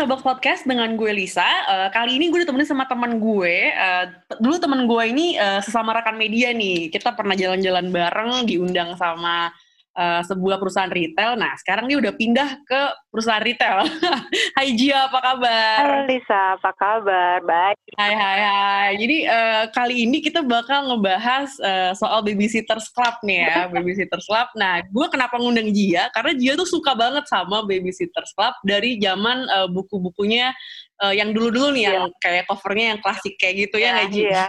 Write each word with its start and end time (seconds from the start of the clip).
Showbox 0.00 0.24
Podcast 0.24 0.62
dengan 0.64 0.96
gue 0.96 1.12
Lisa. 1.12 1.44
Eh, 1.44 1.88
kali 1.92 2.16
ini 2.16 2.32
gue 2.32 2.40
ditemenin 2.40 2.64
sama 2.64 2.88
teman 2.88 3.20
gue. 3.20 3.68
Eh, 3.68 4.04
dulu 4.40 4.56
teman 4.56 4.88
gue 4.88 5.02
ini 5.12 5.36
eh, 5.36 5.60
sesama 5.60 5.92
rekan 5.92 6.16
media 6.16 6.56
nih. 6.56 6.88
Kita 6.88 7.12
pernah 7.12 7.36
jalan-jalan 7.36 7.92
bareng, 7.92 8.48
diundang 8.48 8.96
sama 8.96 9.52
eh, 9.90 10.22
sebuah 10.22 10.56
perusahaan 10.58 10.90
retail. 10.90 11.34
Nah, 11.34 11.54
sekarang 11.58 11.90
dia 11.90 11.98
udah 11.98 12.12
pindah 12.14 12.50
ke 12.62 12.80
perusahaan 13.10 13.42
retail. 13.42 13.82
hai 14.58 14.70
Gia, 14.74 15.10
apa 15.10 15.18
kabar? 15.18 15.76
Halo 15.82 15.98
Lisa, 16.06 16.56
apa 16.58 16.70
kabar? 16.78 17.42
Baik. 17.42 17.76
Hai, 17.98 18.14
hai, 18.14 18.40
hai. 18.40 18.90
Jadi 18.96 19.16
eh, 19.26 19.64
kali 19.74 20.06
ini 20.06 20.22
kita 20.22 20.46
bakal 20.46 20.94
ngebahas 20.94 21.50
eh, 21.58 21.92
soal 21.98 22.22
Babysitters 22.22 22.90
Club 22.94 23.18
nih 23.26 23.38
ya, 23.46 23.56
Babysitters 23.74 24.26
Club. 24.26 24.48
Nah, 24.54 24.80
gue 24.86 25.06
kenapa 25.10 25.36
ngundang 25.38 25.70
Gia? 25.74 26.06
Karena 26.14 26.32
Gia 26.38 26.52
tuh 26.54 26.68
suka 26.68 26.94
banget 26.94 27.26
sama 27.26 27.66
Babysitters 27.66 28.30
Club 28.34 28.54
dari 28.62 28.96
zaman 29.02 29.44
eh, 29.44 29.68
buku-bukunya 29.68 30.54
eh, 31.02 31.14
yang 31.18 31.34
dulu-dulu 31.34 31.74
nih, 31.74 31.90
yang 31.90 32.06
kayak 32.22 32.46
covernya 32.46 32.94
yang 32.94 33.00
klasik 33.02 33.34
kayak 33.40 33.68
gitu 33.68 33.76
ya, 33.82 33.96
nggak 33.98 34.10
Ji? 34.14 34.22
Iya. 34.30 34.46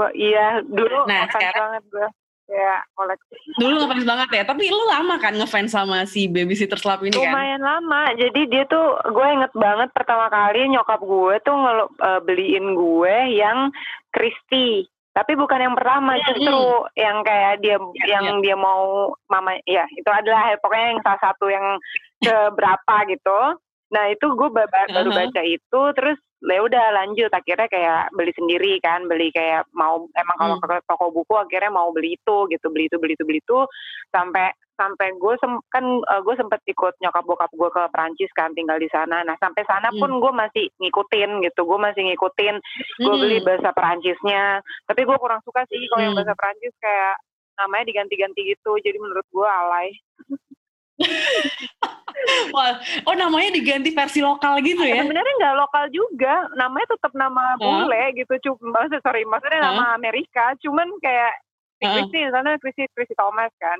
Wah, 0.00 0.10
iya, 0.16 0.46
dulu 0.64 1.04
Nah, 1.04 1.28
sekarang- 1.28 1.76
banget 1.76 1.84
gue. 1.92 2.08
Ya, 2.44 2.76
koleksi. 2.92 3.36
Dulu 3.56 3.72
ngefans 3.80 4.04
banget 4.04 4.28
ya, 4.30 4.42
tapi 4.44 4.68
lu 4.68 4.84
lama 4.84 5.16
kan 5.16 5.32
ngefans 5.32 5.72
sama 5.72 6.04
si 6.04 6.28
Babysitters 6.28 6.80
Club 6.80 7.00
ini 7.02 7.16
kan? 7.16 7.32
Lumayan 7.32 7.58
lama. 7.58 8.12
Jadi 8.12 8.40
dia 8.46 8.64
tuh, 8.64 8.84
gue 9.02 9.26
inget 9.30 9.52
banget 9.52 9.88
pertama 9.90 10.28
kali 10.28 10.68
nyokap 10.68 11.00
gue 11.00 11.34
tuh 11.40 11.56
ngelu- 11.56 11.94
eh, 11.96 12.20
beliin 12.20 12.66
gue 12.72 13.16
yang 13.32 13.72
Christie. 14.10 14.84
Tapi 15.10 15.32
bukan 15.34 15.56
yang 15.58 15.74
pertama, 15.74 16.14
Hmm. 16.14 16.26
justru 16.26 16.58
yang 16.94 17.22
kayak 17.22 17.62
dia 17.62 17.78
Iya, 17.78 18.18
yang 18.20 18.42
dia 18.42 18.56
mau 18.58 19.08
mama 19.24 19.54
ya 19.62 19.86
itu 19.88 20.10
adalah 20.10 20.52
pokoknya 20.58 20.86
yang 20.90 21.00
salah 21.00 21.20
satu 21.22 21.46
yang 21.46 21.66
keberapa 22.26 22.94
gitu. 23.08 23.40
Nah 23.88 24.04
itu 24.10 24.26
gue 24.26 24.48
ba- 24.50 24.66
ba- 24.66 24.90
baru 24.90 25.08
Uh-huh. 25.08 25.20
baca 25.22 25.40
itu 25.40 25.80
terus 25.94 26.18
ya 26.44 26.60
udah 26.60 26.84
lanjut 26.92 27.32
akhirnya 27.32 27.68
kayak 27.68 28.12
beli 28.12 28.32
sendiri 28.36 28.76
kan 28.78 29.08
beli 29.08 29.32
kayak 29.32 29.64
mau 29.72 30.04
emang 30.12 30.36
kalau 30.36 30.56
Hmm. 30.60 30.64
ke 30.68 30.76
toko 30.84 31.08
buku 31.08 31.34
akhirnya 31.34 31.72
mau 31.72 31.88
beli 31.88 32.20
itu 32.20 32.36
gitu 32.52 32.66
beli 32.68 32.86
itu 32.86 33.00
beli 33.00 33.16
itu 33.16 33.24
beli 33.24 33.40
itu 33.40 33.58
sampai 34.12 34.52
sampai 34.74 35.14
gue 35.16 35.34
sem 35.38 35.54
kan 35.70 35.84
eh, 35.86 36.20
gue 36.20 36.34
sempet 36.34 36.60
ikut 36.66 36.98
nyokap 36.98 37.24
bokap 37.24 37.50
gue 37.54 37.70
ke 37.70 37.82
Prancis 37.88 38.28
kan 38.34 38.52
tinggal 38.52 38.76
di 38.76 38.90
sana 38.90 39.22
nah 39.22 39.38
sampai 39.38 39.64
sana 39.64 39.88
Hmm. 39.88 40.00
pun 40.02 40.10
gue 40.20 40.32
masih 40.34 40.64
ngikutin 40.76 41.30
gitu 41.46 41.60
gue 41.64 41.78
masih 41.78 42.02
ngikutin 42.12 42.56
gue 43.00 43.14
beli 43.16 43.38
Hmm. 43.40 43.46
bahasa 43.46 43.70
Perancisnya 43.72 44.60
tapi 44.84 45.06
gue 45.06 45.16
kurang 45.16 45.40
suka 45.46 45.64
sih 45.70 45.80
kalau 45.88 46.02
yang 46.02 46.12
Hmm. 46.12 46.20
bahasa 46.26 46.34
Perancis 46.36 46.74
kayak 46.76 47.16
namanya 47.54 47.84
diganti-ganti 47.86 48.40
gitu 48.50 48.74
jadi 48.82 48.98
menurut 48.98 49.24
gue 49.30 49.46
alay 49.48 49.94
Wah, 52.54 52.78
oh 53.04 53.14
namanya 53.18 53.50
diganti 53.52 53.90
versi 53.90 54.22
lokal 54.22 54.62
gitu 54.62 54.80
ya? 54.80 55.02
sebenarnya 55.02 55.34
nggak 55.42 55.56
lokal 55.58 55.84
juga 55.90 56.48
namanya 56.54 56.94
tetap 56.96 57.12
nama 57.12 57.58
bule 57.58 58.04
gitu 58.14 58.32
cuma 58.48 58.80
maksud 58.80 59.02
sorry 59.02 59.26
maksudnya 59.26 59.60
Hah? 59.60 59.66
nama 59.74 59.84
Amerika 59.98 60.54
cuman 60.62 60.88
kayak 61.02 61.34
Heeh. 61.82 61.90
Christy 62.00 62.18
misalnya 62.30 62.56
Christy 62.62 62.82
Christy 62.94 63.14
Thomas 63.18 63.50
kan 63.58 63.76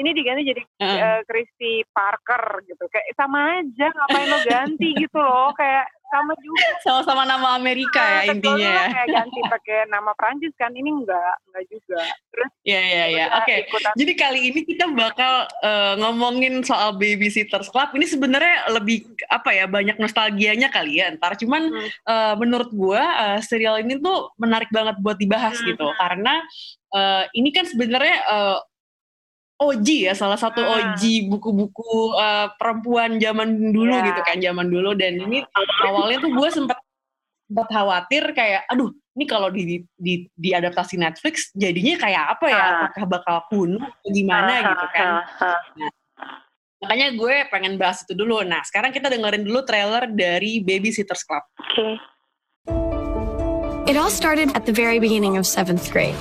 ini 0.00 0.10
diganti 0.16 0.42
jadi 0.48 0.62
eh, 0.80 1.20
Christy 1.28 1.84
Parker 1.92 2.64
gitu 2.64 2.84
kayak 2.88 3.12
sama 3.12 3.60
aja 3.60 3.86
ngapain 3.92 4.28
lo 4.30 4.38
ganti 4.46 4.88
gitu 4.96 5.18
loh 5.20 5.52
kayak 5.52 5.84
sama 6.12 6.36
juga 6.38 6.66
Sama-sama 6.84 7.22
nama 7.24 7.56
Amerika 7.56 7.96
ya 7.98 8.10
Nah, 8.12 8.24
intinya 8.28 8.52
sebelumnya 8.52 8.68
ya. 8.68 8.86
kayak 8.92 9.08
ganti 9.08 9.40
pakai 9.48 9.78
nama 9.88 10.10
Prancis 10.12 10.52
kan 10.54 10.70
ini 10.70 10.90
enggak 10.92 11.34
enggak 11.48 11.64
juga 11.66 12.00
terus 12.28 12.50
iya, 12.62 12.80
iya. 13.08 13.24
udah 13.26 13.40
Oke. 13.40 13.56
Jadi 13.96 14.12
kali 14.14 14.40
ini 14.52 14.60
kita 14.62 14.84
bakal 14.88 15.34
eh, 15.58 15.94
ngomongin 15.96 16.60
soal 16.62 16.94
Babysitters 16.94 17.68
Club. 17.68 17.92
Ini 17.92 18.04
sebenarnya 18.04 18.68
lebih 18.70 19.02
apa 19.26 19.50
ya 19.50 19.64
banyak 19.64 19.96
nostalgianya 19.96 20.68
kali 20.68 21.00
ya. 21.00 21.08
Ntar 21.16 21.40
cuman 21.40 21.62
Hmm. 21.72 21.88
eh, 21.88 22.34
menurut 22.36 22.68
gua 22.70 23.00
eh, 23.00 23.40
serial 23.40 23.80
ini 23.80 23.96
tuh 23.96 24.30
menarik 24.36 24.68
banget 24.68 25.00
buat 25.00 25.16
dibahas 25.16 25.56
Hmm. 25.56 25.68
gitu 25.72 25.86
karena 25.96 26.34
eh, 26.90 27.24
ini 27.32 27.48
kan 27.50 27.64
sebenarnya 27.64 28.16
eh, 28.22 28.58
OG 29.62 29.88
ya 30.08 30.14
salah 30.14 30.34
satu 30.34 30.58
Hmm. 30.58 30.94
OG 30.94 31.02
buku-buku 31.28 31.90
eh, 32.14 32.48
perempuan 32.56 33.16
zaman 33.16 33.48
dulu 33.70 33.94
Iya. 33.94 34.06
gitu 34.10 34.20
kan 34.22 34.36
zaman 34.38 34.66
dulu 34.66 34.90
dan 34.92 35.12
ini 35.18 35.38
awalnya 35.82 36.18
tuh 36.20 36.30
gue 36.30 36.48
sempet 36.50 36.78
sempat 37.46 37.68
khawatir 37.68 38.22
kayak 38.32 38.64
aduh 38.66 38.88
ini 39.12 39.24
kalau 39.28 39.52
di, 39.52 39.84
di 39.92 40.24
diadaptasi 40.32 40.96
Netflix 40.96 41.52
jadinya 41.52 42.00
kayak 42.00 42.24
apa 42.32 42.46
ya 42.48 42.56
Ah. 42.56 42.70
apakah 42.88 43.04
bakal 43.06 43.36
kuno 43.46 43.76
atau 43.76 44.08
gimana 44.08 44.52
Ah, 44.52 44.60
gitu 44.72 44.86
kan 44.90 45.06
ah, 45.06 45.20
ah. 45.44 45.60
makanya 46.80 47.12
gue 47.12 47.34
pengen 47.46 47.76
bahas 47.76 48.00
itu 48.02 48.16
dulu 48.16 48.40
nah 48.42 48.64
sekarang 48.64 48.88
kita 48.88 49.06
dengerin 49.06 49.44
dulu 49.44 49.60
trailer 49.62 50.08
dari 50.08 50.60
Babysitters 50.60 51.22
Club 51.22 51.44
oke 51.60 52.00
It 53.82 53.98
all 54.00 54.08
started 54.08 54.54
at 54.56 54.64
the 54.64 54.72
very 54.72 54.96
beginning 54.96 55.36
of 55.36 55.44
seventh 55.44 55.90
grade. 55.92 56.16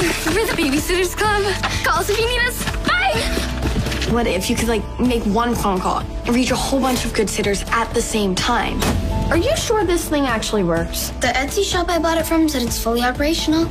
Hi, 0.00 0.32
we're 0.32 0.46
the 0.46 0.52
Babysitters 0.52 1.16
Club. 1.16 1.42
Call 1.82 1.98
us 1.98 2.08
if 2.08 2.16
you 2.20 2.26
need 2.28 2.40
us. 2.42 2.64
Bye. 2.86 4.12
What 4.12 4.28
if 4.28 4.48
you 4.48 4.54
could 4.54 4.68
like 4.68 4.84
make 5.00 5.24
one 5.24 5.56
phone 5.56 5.80
call 5.80 6.02
and 6.24 6.28
reach 6.28 6.52
a 6.52 6.56
whole 6.56 6.78
bunch 6.78 7.04
of 7.04 7.12
good 7.12 7.28
sitters 7.28 7.64
at 7.70 7.92
the 7.94 8.00
same 8.00 8.36
time? 8.36 8.80
Are 9.28 9.36
you 9.36 9.56
sure 9.56 9.84
this 9.84 10.08
thing 10.08 10.24
actually 10.26 10.62
works? 10.62 11.08
The 11.20 11.26
Etsy 11.28 11.64
shop 11.64 11.88
I 11.88 11.98
bought 11.98 12.16
it 12.16 12.26
from 12.26 12.48
said 12.48 12.62
it's 12.62 12.80
fully 12.80 13.02
operational. 13.02 13.64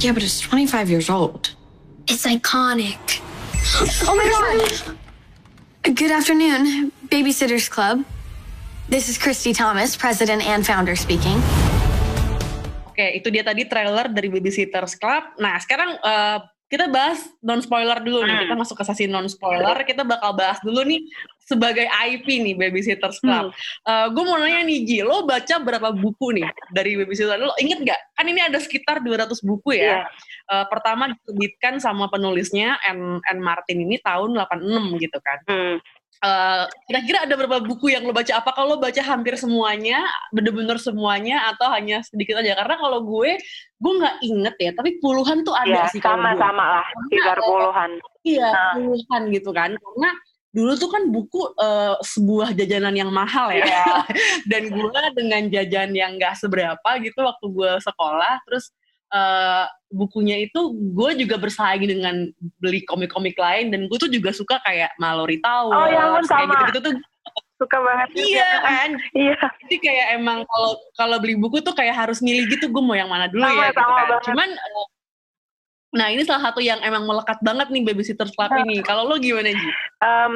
Yeah, 0.00 0.12
but 0.12 0.22
it's 0.22 0.40
25 0.40 0.90
years 0.90 1.08
old. 1.08 1.54
It's 2.06 2.26
iconic. 2.26 3.22
Oh 4.06 4.14
my 4.14 4.92
god! 5.86 5.96
Good 5.96 6.10
afternoon, 6.10 6.92
Babysitters 7.06 7.70
Club. 7.70 8.04
This 8.90 9.08
is 9.08 9.16
Christy 9.16 9.54
Thomas, 9.54 9.96
president 9.96 10.46
and 10.46 10.66
founder 10.66 10.96
speaking. 10.96 11.40
Oke 13.00 13.06
itu 13.16 13.28
dia 13.32 13.40
tadi 13.40 13.64
trailer 13.64 14.12
dari 14.12 14.28
Babysitters 14.28 15.00
Club 15.00 15.40
nah 15.40 15.56
sekarang 15.56 15.96
eh, 15.96 16.38
kita 16.70 16.86
bahas 16.86 17.26
non 17.42 17.58
spoiler 17.58 17.98
dulu 17.98 18.22
nih 18.22 18.46
kita 18.46 18.54
masuk 18.54 18.78
ke 18.78 18.84
sesi 18.86 19.10
non 19.10 19.26
spoiler 19.26 19.74
kita 19.82 20.06
bakal 20.06 20.36
bahas 20.36 20.62
dulu 20.62 20.86
nih 20.86 21.02
sebagai 21.42 21.82
IP 21.82 22.30
nih 22.46 22.54
Babysitters 22.54 23.18
Club 23.18 23.50
gue 24.14 24.22
mau 24.22 24.38
nanya 24.38 24.62
nih 24.62 24.86
Ji 24.86 24.98
lo 25.02 25.26
baca 25.26 25.58
berapa 25.58 25.90
buku 25.90 26.38
nih 26.38 26.46
dari 26.70 26.94
Babysitters 26.94 27.42
lo 27.42 27.50
inget 27.58 27.82
nggak 27.82 28.00
kan 28.14 28.22
ini 28.22 28.38
ada 28.38 28.62
sekitar 28.62 29.02
200 29.02 29.42
buku 29.42 29.74
ya 29.74 29.82
Iya. 29.82 30.00
Eh, 30.50 30.66
pertama 30.66 31.06
diterbitkan 31.10 31.78
sama 31.78 32.10
penulisnya 32.10 32.74
N. 32.90 33.22
N. 33.22 33.38
Martin 33.38 33.86
ini 33.86 33.98
tahun 34.02 34.34
86 34.38 34.98
gitu 35.02 35.18
kan 35.22 35.38
Hmm. 35.46 35.76
Eh, 36.20 36.64
kira-kira 36.84 37.24
ada 37.24 37.32
berapa 37.32 37.64
buku 37.64 37.96
yang 37.96 38.04
lo 38.04 38.12
baca? 38.12 38.44
Apakah 38.44 38.68
lo 38.68 38.76
baca 38.76 39.00
hampir 39.00 39.40
semuanya, 39.40 40.04
bener-bener 40.36 40.76
semuanya, 40.76 41.48
atau 41.48 41.72
hanya 41.72 42.04
sedikit 42.04 42.44
aja? 42.44 42.60
Karena 42.60 42.76
kalau 42.76 43.00
gue, 43.08 43.40
gue 43.80 43.92
nggak 43.96 44.16
inget 44.20 44.54
ya, 44.60 44.70
tapi 44.76 45.00
puluhan 45.00 45.40
tuh 45.48 45.56
ada 45.56 45.88
ya 45.88 45.88
sih 45.88 45.96
sama-sama 45.96 46.76
lah 46.76 46.86
sekitar 47.08 47.40
eh, 47.40 47.44
puluhan 47.48 47.90
Iya, 48.20 48.52
Nah. 48.52 48.72
puluhan 48.76 49.22
gitu 49.32 49.50
kan. 49.56 49.70
Karena 49.72 50.10
dulu 50.52 50.72
tuh 50.76 50.90
kan 50.92 51.02
buku 51.08 51.40
eh, 51.56 51.96
sebuah 52.04 52.52
jajanan 52.52 52.94
yang 53.00 53.08
mahal 53.08 53.48
ya. 53.56 53.64
Iya. 53.64 53.84
Dan 54.52 54.62
gue 54.76 55.02
dengan 55.16 55.42
jajan 55.48 55.96
yang 55.96 56.20
nggak 56.20 56.36
seberapa 56.36 56.90
gitu 57.00 57.16
waktu 57.24 57.46
gue 57.48 57.72
sekolah, 57.80 58.44
terus 58.44 58.76
eh, 59.10 59.64
bukunya 59.90 60.38
itu 60.40 60.60
gue 60.94 61.10
juga 61.18 61.34
bersaing 61.34 61.82
dengan 61.82 62.30
beli 62.58 62.86
komik-komik 62.86 63.34
lain 63.34 63.74
dan 63.74 63.90
gue 63.90 63.98
tuh 63.98 64.06
juga 64.06 64.30
suka 64.30 64.62
kayak 64.62 64.94
Mallory 64.96 65.42
Towers 65.42 65.74
Oh, 65.74 65.86
ya 65.86 66.02
kayak 66.22 66.26
sama. 66.30 66.52
gitu-gitu 66.54 66.80
tuh 66.80 66.94
suka 67.58 67.76
banget 67.76 68.08
Iya 68.16 68.24
juga. 68.24 68.58
kan, 68.64 68.90
iya 69.12 69.36
jadi 69.60 69.76
kayak 69.84 70.06
emang 70.16 70.38
kalau 70.48 70.70
kalau 70.96 71.16
beli 71.20 71.36
buku 71.36 71.60
tuh 71.60 71.76
kayak 71.76 71.92
harus 71.92 72.24
milih 72.24 72.48
gitu, 72.48 72.72
gue 72.72 72.80
mau 72.80 72.96
yang 72.96 73.10
mana 73.10 73.28
dulu 73.28 73.44
Sama, 73.44 73.52
ya 73.52 73.68
gitu 73.68 73.76
sama 73.76 73.92
kan. 73.92 74.06
banget. 74.08 74.24
Cuman, 74.32 74.48
eh, 74.48 74.86
nah 75.90 76.06
ini 76.08 76.22
salah 76.24 76.42
satu 76.48 76.62
yang 76.62 76.80
emang 76.80 77.04
melekat 77.04 77.36
banget 77.42 77.68
nih 77.68 77.82
Babysitters 77.84 78.32
Club 78.32 78.48
ini. 78.64 78.80
Kalau 78.80 79.04
lo 79.04 79.18
gimana 79.18 79.50
Ji? 79.50 79.68
Em, 80.00 80.34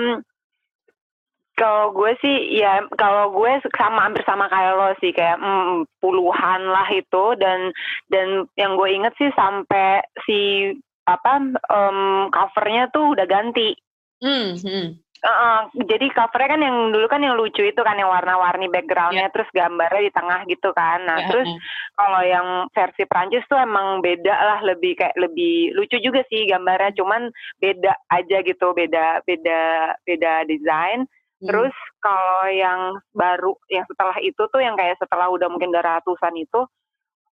kalau 1.55 1.95
gue 1.95 2.13
sih 2.19 2.59
ya 2.59 2.83
kalau 2.99 3.31
gue 3.31 3.63
sama 3.79 4.11
hampir 4.11 4.27
sama 4.27 4.51
kayak 4.51 4.75
lo 4.75 4.91
sih 4.99 5.15
kayak 5.15 5.39
mm, 5.39 5.87
puluhan 6.03 6.63
lah 6.67 6.89
itu 6.91 7.25
dan 7.39 7.71
dan 8.11 8.47
yang 8.59 8.75
gue 8.75 8.91
inget 8.91 9.15
sih 9.17 9.31
sampai 9.39 10.03
si 10.27 10.71
apa 11.05 11.37
em, 11.53 11.99
covernya 12.33 12.89
tuh 12.91 13.13
udah 13.13 13.29
ganti 13.29 13.77
Hmm, 14.25 14.57
hmm. 14.57 14.89
Uh, 15.25 15.73
jadi 15.89 16.13
covernya 16.13 16.53
kan 16.53 16.61
yang 16.61 16.77
dulu 16.93 17.09
kan 17.09 17.25
yang 17.25 17.33
lucu 17.41 17.65
itu 17.65 17.81
kan 17.81 17.97
yang 17.97 18.13
warna-warni 18.13 18.69
backgroundnya, 18.69 19.33
terus 19.33 19.49
gambarnya 19.57 20.05
di 20.05 20.13
tengah 20.13 20.41
gitu 20.45 20.69
kan. 20.77 21.01
Nah 21.09 21.25
Ya, 21.25 21.29
terus 21.33 21.49
heeh. 21.49 21.61
kalau 21.97 22.21
yang 22.21 22.47
versi 22.77 23.09
Prancis 23.09 23.41
tuh 23.49 23.57
emang 23.57 24.05
beda 24.05 24.37
lah, 24.37 24.61
lebih 24.61 25.01
kayak 25.01 25.17
lebih 25.17 25.73
lucu 25.81 25.97
juga 26.05 26.29
sih 26.29 26.45
gambarnya, 26.45 26.93
cuman 27.01 27.33
beda 27.57 27.97
aja 28.13 28.45
gitu, 28.45 28.77
beda 28.77 29.25
beda 29.25 29.61
beda 30.05 30.45
desain. 30.45 31.09
Hmm. 31.45 31.53
Terus 31.53 31.77
kalau 32.01 32.49
yang 32.49 32.81
baru, 33.13 33.53
yang 33.69 33.85
setelah 33.85 34.17
itu 34.25 34.43
tuh 34.49 34.61
yang 34.65 34.81
kayak 34.81 34.97
setelah 34.97 35.29
udah 35.29 35.53
mungkin 35.53 35.69
udah 35.69 36.01
ratusan 36.01 36.33
itu, 36.41 36.65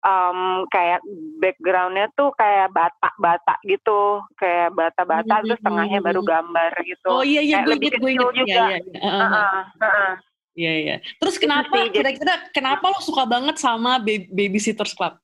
em, 0.05 0.69
kayak 0.69 1.01
backgroundnya 1.41 2.13
tuh 2.13 2.29
kayak 2.37 2.69
bata-bata 2.77 3.57
gitu, 3.65 4.21
kayak 4.37 4.77
bata-bata 4.77 5.41
terus 5.41 5.61
tengahnya 5.65 6.05
baru 6.05 6.21
gambar 6.21 6.73
gitu. 6.85 7.09
Oh 7.09 7.25
iya 7.25 7.41
iya 7.41 7.65
gue 7.65 7.81
inget 7.81 7.97
gue 7.97 8.11
inget. 8.13 8.29
Iya 8.29 8.45
juga. 8.45 8.53
iya. 8.53 8.79
iya. 9.01 10.05
Iya 10.53 10.73
iya. 10.85 10.97
Terus 11.17 11.41
Itu 11.41 11.49
kenapa 11.49 11.89
kira-kira 11.89 12.35
kenapa 12.53 12.93
lo 12.93 13.01
suka 13.01 13.25
banget 13.25 13.57
sama 13.57 13.97
Ba- 13.97 14.29
Babysitters 14.29 14.93
Club? 14.93 15.17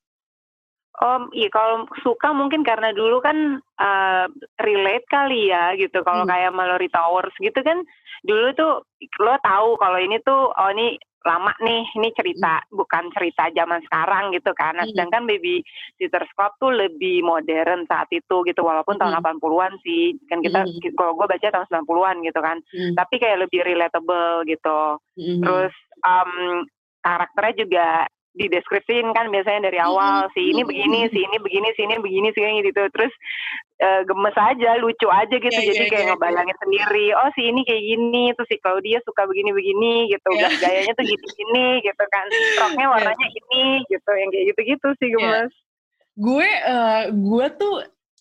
Om, 0.99 1.31
iya 1.31 1.47
kalau 1.49 1.87
suka 2.03 2.35
mungkin 2.35 2.67
karena 2.67 2.91
dulu 2.91 3.23
kan 3.23 3.63
eh, 3.79 4.27
relate 4.59 5.07
kali 5.07 5.47
ya 5.47 5.75
gitu. 5.75 6.03
Kalau 6.03 6.27
Hmm. 6.27 6.31
kayak 6.31 6.51
Mallory 6.51 6.91
Towers 6.91 7.35
gitu 7.39 7.63
kan 7.63 7.87
dulu 8.27 8.51
tuh 8.53 8.73
lo 9.23 9.35
tahu 9.39 9.79
kalau 9.79 9.95
ini 9.97 10.19
tuh 10.21 10.51
oh 10.51 10.71
ini 10.75 10.99
lama 11.23 11.51
nih, 11.61 11.83
ini 11.95 12.09
cerita 12.15 12.63
bukan 12.73 13.11
cerita 13.13 13.51
zaman 13.53 13.83
sekarang 13.85 14.33
gitu 14.33 14.51
kan. 14.55 14.75
Nah, 14.75 14.87
Hmm. 14.87 14.95
sedangkan 14.97 15.27
Baby 15.29 15.61
Sitters 15.95 16.31
Club 16.33 16.57
tuh 16.57 16.73
lebih 16.73 17.21
modern 17.23 17.85
saat 17.85 18.07
itu 18.11 18.43
gitu 18.43 18.61
walaupun 18.63 18.97
tahun 18.97 19.13
Hmm. 19.13 19.23
80-an 19.23 19.77
sih. 19.83 20.19
Kan 20.27 20.41
kita 20.41 20.65
Hmm. 20.65 20.79
kalau 20.95 21.15
gue 21.15 21.27
baca 21.29 21.47
tahun 21.47 21.67
90-an 21.69 22.17
gitu 22.23 22.41
kan. 22.41 22.59
Hmm. 22.71 22.95
Tapi 22.97 23.15
kayak 23.19 23.45
lebih 23.45 23.61
relatable 23.63 24.47
gitu. 24.47 24.81
Hmm. 25.15 25.43
Terus 25.43 25.75
em, 26.01 26.33
karakternya 26.99 27.55
juga 27.57 27.87
dideskripsiin 28.39 29.11
kan 29.13 29.29
biasanya 29.35 29.67
dari 29.69 29.83
awal 29.83 30.31
si 30.33 30.55
ini 30.55 30.63
begini, 30.63 31.11
si 31.11 31.19
ini 31.27 31.37
begini, 31.43 31.69
si 31.75 31.83
ini 31.83 31.99
begini, 31.99 32.29
si 32.31 32.41
ini 32.41 32.63
gitu. 32.63 32.87
Terus 32.95 33.13
eh, 33.83 34.01
gemes 34.07 34.37
aja, 34.39 34.79
lucu 34.79 35.11
aja 35.11 35.35
gitu. 35.35 35.51
Iya, 35.51 35.75
Jadi 35.75 35.85
iya, 35.85 35.91
kayak 35.91 36.05
iya, 36.07 36.11
ngebayangin 36.15 36.59
sendiri, 36.63 37.07
oh 37.19 37.29
si 37.35 37.43
ini 37.51 37.61
kayak 37.67 37.83
gini, 37.83 38.25
terus 38.39 38.49
si 38.49 38.57
Claudia 38.63 38.99
suka 39.03 39.27
begini-begini 39.27 40.09
gitu. 40.15 40.31
Iya. 40.39 40.49
Gayanya 40.63 40.93
tuh 40.95 41.05
gini-gini 41.05 41.67
gitu 41.83 42.05
kan. 42.09 42.27
Roknya 42.63 42.87
warnanya 42.87 43.27
ini 43.27 43.83
gitu, 43.91 44.11
yang 44.15 44.31
kayak 44.31 44.47
gitu-gitu 44.55 44.89
sih 45.03 45.09
Iya. 45.11 45.15
gemes. 45.19 45.53
gue 46.19 46.49
eh, 46.51 47.03
gue 47.15 47.47
tuh 47.63 47.75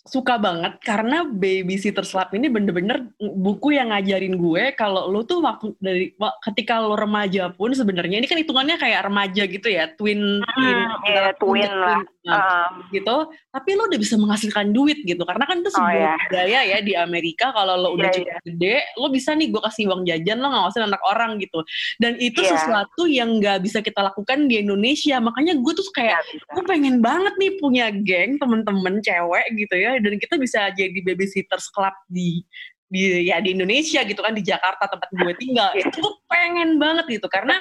suka 0.07 0.39
banget 0.39 0.79
karena 0.81 1.27
Babysitters 1.27 2.09
Club 2.09 2.31
ini 2.33 2.47
bener-bener 2.47 3.11
buku 3.19 3.75
yang 3.75 3.91
ngajarin 3.91 4.39
gue 4.39 4.71
kalau 4.73 5.11
lo 5.11 5.21
tuh 5.21 5.43
waktu 5.43 5.75
dari 5.77 6.15
ketika 6.47 6.79
lo 6.79 6.95
remaja 6.95 7.51
pun 7.51 7.75
sebenarnya 7.75 8.17
ini 8.17 8.27
kan 8.27 8.39
hitungannya 8.39 8.79
kayak 8.79 9.03
remaja 9.03 9.43
gitu 9.43 9.67
ya 9.67 9.91
twin 9.93 10.39
twin 10.39 10.39
Hmm, 10.57 10.65
iya, 10.65 10.85
antara 11.03 11.31
twin 11.37 11.63
dan 11.67 11.75
lah. 11.77 11.99
Um, 12.27 12.83
gitu 12.91 13.15
tapi 13.51 13.69
lo 13.75 13.87
udah 13.87 13.99
bisa 13.99 14.15
menghasilkan 14.15 14.71
duit 14.71 14.99
gitu 15.03 15.23
karena 15.23 15.43
kan 15.43 15.59
itu 15.59 15.69
Oh, 15.69 15.79
sebuah 15.79 15.95
iya. 15.95 16.13
budaya 16.27 16.59
ya 16.65 16.79
di 16.81 16.93
Amerika 16.95 17.51
kalau 17.51 17.75
lo 17.75 17.89
udah 17.95 18.07
Iya, 18.07 18.15
cukup 18.19 18.37
gede 18.43 18.75
lo 18.95 19.07
bisa 19.07 19.31
nih 19.31 19.47
gue 19.47 19.61
kasih 19.63 19.83
uang 19.87 20.03
jajan 20.03 20.37
lo 20.39 20.47
ngawasin 20.49 20.83
anak 20.87 21.03
orang 21.03 21.39
gitu 21.39 21.59
dan 21.99 22.15
itu 22.17 22.39
Iya. 22.39 22.51
sesuatu 22.55 23.03
yang 23.05 23.39
nggak 23.39 23.59
bisa 23.61 23.79
kita 23.79 23.99
lakukan 24.01 24.47
di 24.47 24.59
Indonesia 24.59 25.19
makanya 25.19 25.55
gue 25.55 25.73
tuh 25.75 25.83
kayak 25.91 26.19
ya 26.19 26.19
gue 26.55 26.63
pengen 26.63 26.99
banget 26.99 27.33
nih 27.35 27.51
punya 27.59 27.85
geng 27.91 28.39
temen-temen 28.39 28.99
cewek 28.99 29.45
gitu 29.55 29.75
ya 29.75 29.96
dan 29.99 30.15
kita 30.17 30.35
bisa 30.37 30.69
jadi 30.71 30.99
babysitters 31.03 31.67
club 31.71 31.93
di 32.07 32.41
di 32.87 33.27
ya 33.27 33.43
di 33.43 33.51
Indonesia 33.51 33.99
gitu 34.01 34.23
kan 34.23 34.31
di 34.31 34.41
Jakarta 34.41 34.87
tempat 34.87 35.11
gue 35.11 35.33
tinggal 35.35 35.75
Iya. 35.75 35.91
itu 35.91 35.97
gue 35.99 36.13
pengen 36.31 36.79
banget 36.79 37.05
gitu 37.19 37.27
karena 37.27 37.59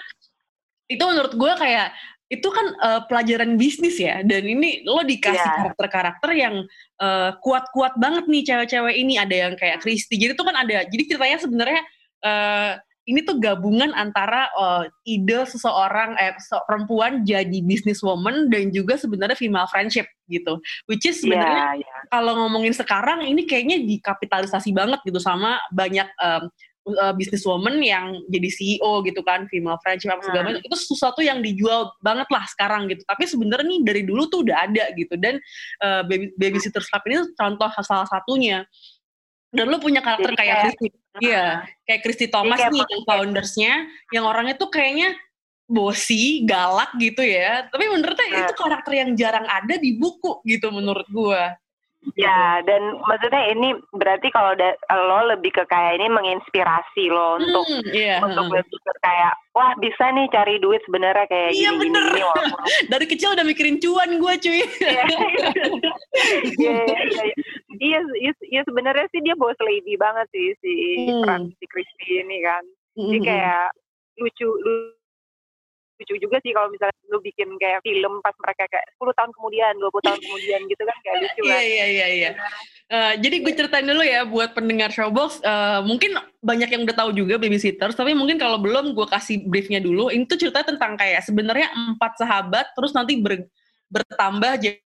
itu 0.87 1.03
menurut 1.03 1.35
gue 1.35 1.53
kayak 1.59 1.91
itu 2.27 2.49
kan 2.51 2.67
eh, 2.79 3.01
pelajaran 3.07 3.55
bisnis 3.55 3.99
ya 3.99 4.23
dan 4.23 4.43
ini 4.47 4.87
lo 4.87 5.03
dikasih 5.03 5.39
Iya. 5.39 5.59
karakter-karakter 5.67 6.31
yang 6.35 6.55
eh, 7.03 7.31
kuat-kuat 7.43 7.99
banget 7.99 8.31
nih 8.31 8.43
cewek-cewek 8.47 8.95
ini 8.95 9.15
ada 9.19 9.35
yang 9.35 9.55
kayak 9.59 9.83
Kristi 9.83 10.15
jadi 10.15 10.39
tuh 10.39 10.47
kan 10.47 10.59
ada 10.63 10.87
jadi 10.87 11.03
ceritanya 11.11 11.39
sebenarnya 11.43 11.83
eh, 12.23 12.73
ini 13.07 13.23
tuh 13.23 13.39
gabungan 13.39 13.95
antara 13.95 14.51
eh, 14.51 14.85
ide 15.07 15.47
seseorang 15.47 16.19
eh 16.19 16.35
se- 16.43 16.63
perempuan 16.67 17.23
jadi 17.23 17.59
businesswoman 17.63 18.51
dan 18.51 18.75
juga 18.75 18.99
sebenarnya 18.99 19.39
female 19.39 19.71
friendship 19.71 20.11
gitu. 20.27 20.59
Which 20.91 21.07
is 21.07 21.23
sebenarnya 21.23 21.79
Iya, 21.79 21.87
iya. 21.87 21.97
kalau 22.11 22.35
ngomongin 22.35 22.75
sekarang 22.75 23.23
ini 23.23 23.47
kayaknya 23.47 23.79
dikapitalisasi 23.79 24.75
banget 24.75 24.99
gitu 25.07 25.23
sama 25.23 25.63
banyak 25.71 26.11
um, 26.19 26.51
uh, 26.99 27.15
businesswoman 27.15 27.79
yang 27.83 28.15
jadi 28.27 28.49
CEO 28.51 29.03
gitu 29.03 29.23
kan 29.27 29.47
female 29.51 29.79
friendship 29.83 30.15
apa 30.15 30.23
segala 30.23 30.43
Hmm. 30.47 30.49
macam. 30.59 30.67
Itu 30.67 30.77
sesuatu 30.79 31.21
yang 31.23 31.43
dijual 31.43 31.95
banget 32.03 32.27
lah 32.31 32.43
sekarang 32.51 32.87
gitu. 32.91 33.03
Tapi 33.07 33.23
sebenarnya 33.27 33.67
nih 33.67 33.81
dari 33.83 34.03
dulu 34.07 34.27
tuh 34.31 34.47
udah 34.47 34.67
ada 34.67 34.85
gitu. 34.95 35.15
Dan 35.19 35.39
uh, 35.83 36.03
baby, 36.07 36.31
babysitters 36.39 36.87
club 36.91 37.03
ini 37.07 37.23
contoh 37.35 37.71
salah 37.83 38.07
satunya 38.07 38.67
dan 39.57 39.67
lu 39.73 39.81
punya 39.81 40.05
karakter 40.05 40.37
Jadi 40.37 40.41
kayak 40.45 40.57
Christy. 40.69 40.89
Iya 41.17 41.65
kayak 41.89 42.01
Christy 42.05 42.27
Thomas 42.29 42.61
kayak 42.61 42.73
nih 42.77 42.85
yang 42.85 43.03
foundersnya 43.09 43.73
yang 44.13 44.25
orangnya 44.29 44.55
tuh 44.61 44.69
kayaknya 44.69 45.17
bosi 45.67 46.45
galak 46.45 46.93
gitu 47.01 47.25
ya. 47.25 47.67
Tapi 47.67 47.85
menurutnya 47.89 48.29
Nah. 48.31 48.41
itu 48.45 48.53
karakter 48.55 48.93
yang 48.93 49.11
jarang 49.17 49.47
ada 49.49 49.75
di 49.81 49.97
buku 49.97 50.45
gitu 50.45 50.69
menurut 50.71 51.09
gua 51.09 51.57
Ya, 52.15 52.63
dan 52.63 52.97
maksudnya 53.03 53.51
ini 53.51 53.77
berarti 53.91 54.31
kalau 54.31 54.55
da- 54.55 54.79
lo 54.89 55.27
lebih 55.27 55.53
ke 55.53 55.67
kayak 55.67 55.99
ini 55.99 56.09
menginspirasi 56.09 57.11
lo 57.11 57.37
untuk 57.37 57.67
Hmm, 57.67 57.83
iya, 57.93 58.23
untuk 58.23 58.47
lebih 58.49 58.79
ke 58.79 58.93
kayak 59.03 59.35
wah 59.53 59.75
bisa 59.77 60.15
nih 60.15 60.31
cari 60.31 60.57
duit 60.57 60.81
sebenarnya 60.87 61.27
kayak 61.27 61.51
Iya, 61.53 61.75
gini, 61.75 61.83
bener. 61.83 62.05
gini 62.09 62.23
walaupun 62.23 62.59
dari 62.95 63.05
kecil 63.05 63.35
udah 63.35 63.45
mikirin 63.45 63.77
cuan 63.77 64.17
gue 64.17 64.35
cuy. 64.39 64.61
Iya, 64.81 65.05
iya, 66.57 66.79
iya, 66.81 67.25
iya. 67.29 67.35
Iya, 67.77 67.99
iya, 68.49 68.61
sebenarnya 68.65 69.05
sih 69.13 69.21
dia 69.21 69.37
boss 69.37 69.59
lady 69.61 70.01
banget 70.01 70.25
sih 70.33 70.57
si 70.65 70.73
Hmm. 70.97 71.21
peran 71.21 71.43
si 71.53 71.65
Christy 71.69 72.25
ini 72.25 72.41
kan. 72.41 72.65
Jadi 72.97 73.19
kayak 73.21 73.69
lucu 74.17 74.49
lu- 74.49 74.96
lucu 75.97 76.15
juga 76.21 76.37
sih 76.41 76.53
kalau 76.53 76.69
misalnya 76.69 76.93
lu 77.09 77.19
bikin 77.19 77.49
kayak 77.57 77.81
film 77.81 78.21
pas 78.21 78.37
mereka 78.37 78.69
kayak 78.69 78.87
10 78.95 79.17
tahun 79.17 79.31
kemudian, 79.33 79.73
20 79.81 79.89
tahun 80.05 80.21
kemudian 80.21 80.61
gitu 80.69 80.83
kan 80.85 80.97
kayak 81.01 81.17
lucu 81.19 81.41
Iya 81.41 81.57
kan. 81.57 81.63
iya 81.65 81.87
iya 81.89 82.07
iya. 82.13 82.31
Eh, 82.87 83.13
jadi 83.19 83.37
gue 83.43 83.53
ceritain 83.53 83.83
dulu 83.83 84.03
ya 84.05 84.23
buat 84.23 84.55
pendengar 84.55 84.93
Showbox. 84.93 85.41
eh, 85.41 85.81
mungkin 85.83 86.15
banyak 86.39 86.69
yang 86.71 86.83
udah 86.87 86.95
tahu 86.95 87.11
juga 87.11 87.35
babysitters, 87.35 87.99
tapi 87.99 88.15
mungkin 88.15 88.39
kalau 88.39 88.63
belum 88.63 88.95
gue 88.95 89.07
kasih 89.09 89.43
briefnya 89.43 89.83
dulu. 89.83 90.13
Ini 90.13 90.23
tuh 90.25 90.39
cerita 90.39 90.63
tentang 90.63 90.95
kayak 90.95 91.25
sebenarnya 91.25 91.67
empat 91.75 92.23
sahabat, 92.23 92.71
terus 92.79 92.95
nanti 92.95 93.19
ber- 93.19 93.49
bertambah 93.91 94.53
jadi 94.61 94.79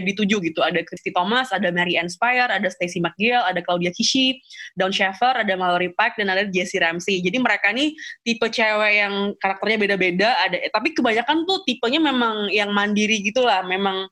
jadi 0.00 0.14
tujuh 0.24 0.38
gitu. 0.42 0.60
Ada 0.62 0.82
Christy 0.86 1.10
Thomas, 1.10 1.50
ada 1.50 1.68
Mary 1.70 1.98
Ann 1.98 2.08
Spire, 2.08 2.48
ada 2.48 2.68
Stacey 2.70 3.02
McGill, 3.02 3.40
ada 3.42 3.60
Claudia 3.60 3.92
Kishi, 3.94 4.38
Dawn 4.78 4.94
Shaver, 4.94 5.44
ada 5.44 5.54
Mallory 5.54 5.92
Pike, 5.94 6.18
dan 6.18 6.30
ada 6.32 6.46
Jessie 6.48 6.80
Ramsey. 6.80 7.20
Jadi 7.20 7.36
mereka 7.38 7.70
nih 7.74 7.92
tipe 8.22 8.46
cewek 8.48 8.92
yang 8.94 9.14
karakternya 9.38 9.78
beda-beda. 9.78 10.30
Ada, 10.48 10.70
tapi 10.72 10.94
kebanyakan 10.94 11.44
tuh 11.44 11.62
tipenya 11.66 12.00
memang 12.00 12.48
yang 12.50 12.70
mandiri 12.72 13.20
gitu 13.20 13.44
lah. 13.44 13.62
Memang 13.66 14.08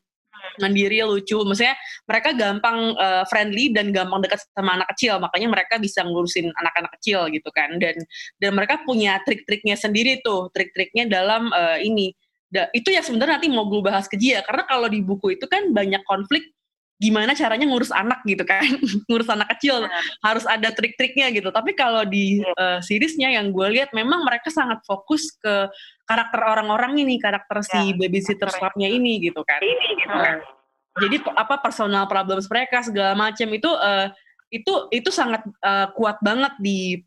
mandiri 0.62 1.02
lucu. 1.02 1.37
Maksudnya 1.43 1.75
mereka 2.07 2.31
gampang 2.37 2.95
eh, 2.97 3.25
friendly 3.28 3.73
dan 3.75 3.90
gampang 3.90 4.23
dekat 4.23 4.43
sama 4.55 4.81
anak 4.81 4.88
kecil. 4.95 5.19
Makanya 5.19 5.49
mereka 5.50 5.75
bisa 5.83 6.07
ngurusin 6.07 6.50
anak-anak 6.55 6.93
kecil 7.00 7.26
gitu 7.33 7.50
kan. 7.52 7.76
Dan 7.83 7.97
dan 8.40 8.50
mereka 8.55 8.81
punya 8.87 9.19
trik-triknya 9.26 9.75
sendiri 9.75 10.23
tuh. 10.23 10.49
Trik-triknya 10.55 11.09
dalam 11.11 11.50
eh, 11.52 11.87
ini 11.87 12.12
Da- 12.47 12.71
itu 12.71 12.95
yang 12.95 13.03
sebenarnya 13.03 13.43
nanti 13.43 13.50
mau 13.50 13.67
gue 13.67 13.83
bahas 13.83 14.07
ke 14.07 14.15
Gia 14.15 14.38
karena 14.47 14.62
kalau 14.71 14.87
di 14.87 15.03
buku 15.03 15.35
itu 15.35 15.50
kan 15.50 15.75
banyak 15.75 16.03
konflik 16.07 16.55
gimana 16.97 17.37
caranya 17.37 17.69
ngurus 17.69 17.93
anak 17.93 18.25
gitu 18.25 18.41
kan. 18.49 18.65
Ngurus 19.09 19.29
anak 19.29 19.53
kecil 19.57 19.85
harus 20.25 20.45
ada 20.49 20.73
trik-triknya 20.73 21.29
gitu. 21.29 21.53
Tapi 21.53 21.76
kalau 21.76 22.09
di 22.09 22.41
uh, 22.41 22.81
seriesnya 22.81 23.37
yang 23.37 23.53
gue 23.53 23.69
lihat 23.69 23.93
memang 23.93 24.25
mereka 24.25 24.49
sangat 24.49 24.81
fokus 24.88 25.29
ke 25.37 25.69
karakter 26.09 26.41
orang-orang 26.41 26.97
ini 27.05 27.21
karakter 27.21 27.61
si 27.61 27.93
Ya, 27.93 27.97
babysitter 28.00 28.49
clubnya 28.49 28.88
ini 28.88 29.21
gitu 29.21 29.45
kan. 29.45 29.61
Ini 29.61 29.88
gitu. 30.00 30.17
Uh, 30.17 30.41
jadi 30.97 31.17
apa 31.37 31.61
personal 31.61 32.09
problems 32.09 32.49
mereka 32.49 32.81
segala 32.81 33.12
macam 33.12 33.49
itu 33.53 33.69
uh, 33.69 34.09
itu 34.49 34.73
itu 34.88 35.11
sangat 35.12 35.45
uh, 35.61 35.93
kuat 35.93 36.17
banget 36.25 36.57
di 36.62 37.05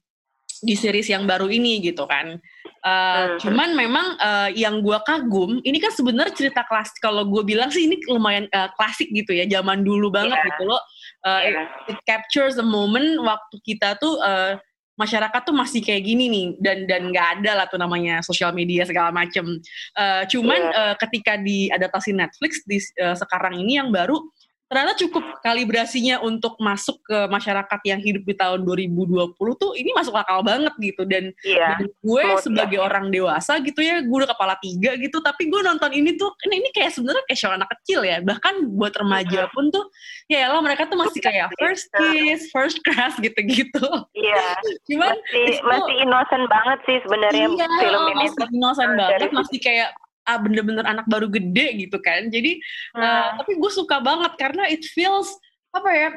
di 0.59 0.75
series 0.75 1.07
yang 1.09 1.23
baru 1.25 1.47
ini 1.47 1.79
gitu 1.83 2.03
kan. 2.05 2.39
Uh, 2.79 3.35
Hmm. 3.35 3.37
Cuman 3.43 3.69
memang 3.75 4.15
uh, 4.15 4.47
yang 4.55 4.79
gua 4.79 5.03
kagum 5.03 5.59
ini 5.67 5.83
kan 5.83 5.91
sebenarnya 5.91 6.31
cerita 6.31 6.63
klasik. 6.63 6.95
Kalau 7.03 7.27
gue 7.27 7.43
bilang 7.43 7.67
sih 7.67 7.91
ini 7.91 7.99
lumayan 8.07 8.47
uh, 8.55 8.71
klasik 8.79 9.11
gitu 9.11 9.35
ya, 9.35 9.43
zaman 9.51 9.83
dulu 9.83 10.07
banget 10.07 10.39
Iya. 10.39 10.47
gitu 10.47 10.63
loh. 10.63 10.79
Uh, 11.27 11.41
Iya. 11.43 11.63
it, 11.91 11.95
it 11.95 11.99
captures 12.07 12.55
the 12.55 12.63
moment 12.63 13.19
waktu 13.19 13.59
kita 13.67 13.99
tuh 13.99 14.15
uh, 14.23 14.55
masyarakat 14.95 15.41
tuh 15.43 15.55
masih 15.55 15.79
kayak 15.83 16.03
gini 16.07 16.27
nih 16.31 16.47
dan 16.59 16.77
dan 16.87 17.01
nggak 17.11 17.27
ada 17.39 17.51
lah 17.63 17.65
tuh 17.67 17.79
namanya 17.79 18.23
sosial 18.23 18.55
media 18.55 18.87
segala 18.87 19.11
macem. 19.11 19.59
Uh, 19.99 20.23
cuman 20.31 20.59
Iya. 20.59 20.75
uh, 20.79 20.95
ketika 21.03 21.35
diadaptasi 21.35 22.15
Netflix 22.15 22.63
di 22.63 22.79
uh, 23.03 23.15
sekarang 23.15 23.59
ini 23.59 23.75
yang 23.75 23.91
baru 23.91 24.23
ternyata 24.69 24.93
cukup 24.95 25.23
kalibrasinya 25.41 26.21
untuk 26.21 26.53
masuk 26.61 27.01
ke 27.01 27.25
masyarakat 27.25 27.79
yang 27.89 27.97
hidup 27.99 28.21
di 28.21 28.37
tahun 28.37 28.61
2020 28.61 29.33
tuh 29.57 29.73
ini 29.73 29.89
masuk 29.97 30.13
akal 30.13 30.45
banget 30.45 30.71
gitu. 30.77 31.09
Dan, 31.09 31.33
Iya. 31.41 31.81
dan 31.81 31.89
gue 31.89 32.23
Smooth, 32.23 32.43
sebagai 32.45 32.77
orang 32.77 33.09
dewasa 33.09 33.57
gitu 33.59 33.81
ya 33.81 34.05
gue 34.05 34.17
udah 34.21 34.29
kepala 34.29 34.55
tiga 34.61 34.93
gitu 34.95 35.17
tapi 35.19 35.49
gue 35.49 35.57
nonton 35.59 35.89
ini 35.89 36.13
tuh 36.15 36.29
ini, 36.45 36.61
ini 36.61 36.69
kayak 36.69 36.93
sebenarnya 36.93 37.25
kayak 37.25 37.39
show 37.41 37.49
anak 37.49 37.65
kecil 37.81 38.05
ya. 38.05 38.21
Bahkan 38.21 38.69
buat 38.77 38.93
remaja 38.93 39.49
pun 39.49 39.73
tuh 39.73 39.89
ya 40.29 40.45
lah 40.53 40.61
mereka 40.61 40.85
tuh 40.85 41.01
masih 41.01 41.17
kayak 41.19 41.49
first 41.57 41.89
kiss 41.97 42.45
first 42.53 42.77
crush 42.85 43.17
gitu-gitu. 43.17 43.83
Iya. 44.13 44.45
cuman 44.87 45.17
Masih 45.17 45.43
itu- 45.49 45.65
masih 45.65 45.95
innocent 46.05 46.45
banget 46.45 46.79
sih 46.85 46.97
sebenarnya 47.01 47.45
iya, 47.49 47.67
film 47.81 48.01
ini 48.13 48.25
masih 48.29 48.47
innocent 48.53 48.93
banget 48.93 49.29
masih 49.33 49.57
kayak 49.57 49.89
ah 50.29 50.37
bener-bener 50.37 50.85
anak 50.85 51.09
baru 51.09 51.25
gede 51.25 51.89
gitu 51.89 51.97
kan. 51.97 52.29
Jadi 52.29 52.61
Hmm. 52.93 53.01
Uh, 53.01 53.27
tapi 53.41 53.57
gue 53.57 53.71
suka 53.73 53.97
banget 53.97 54.33
karena 54.37 54.69
it 54.69 54.85
feels 54.93 55.33
apa 55.73 55.89
ya 55.89 56.09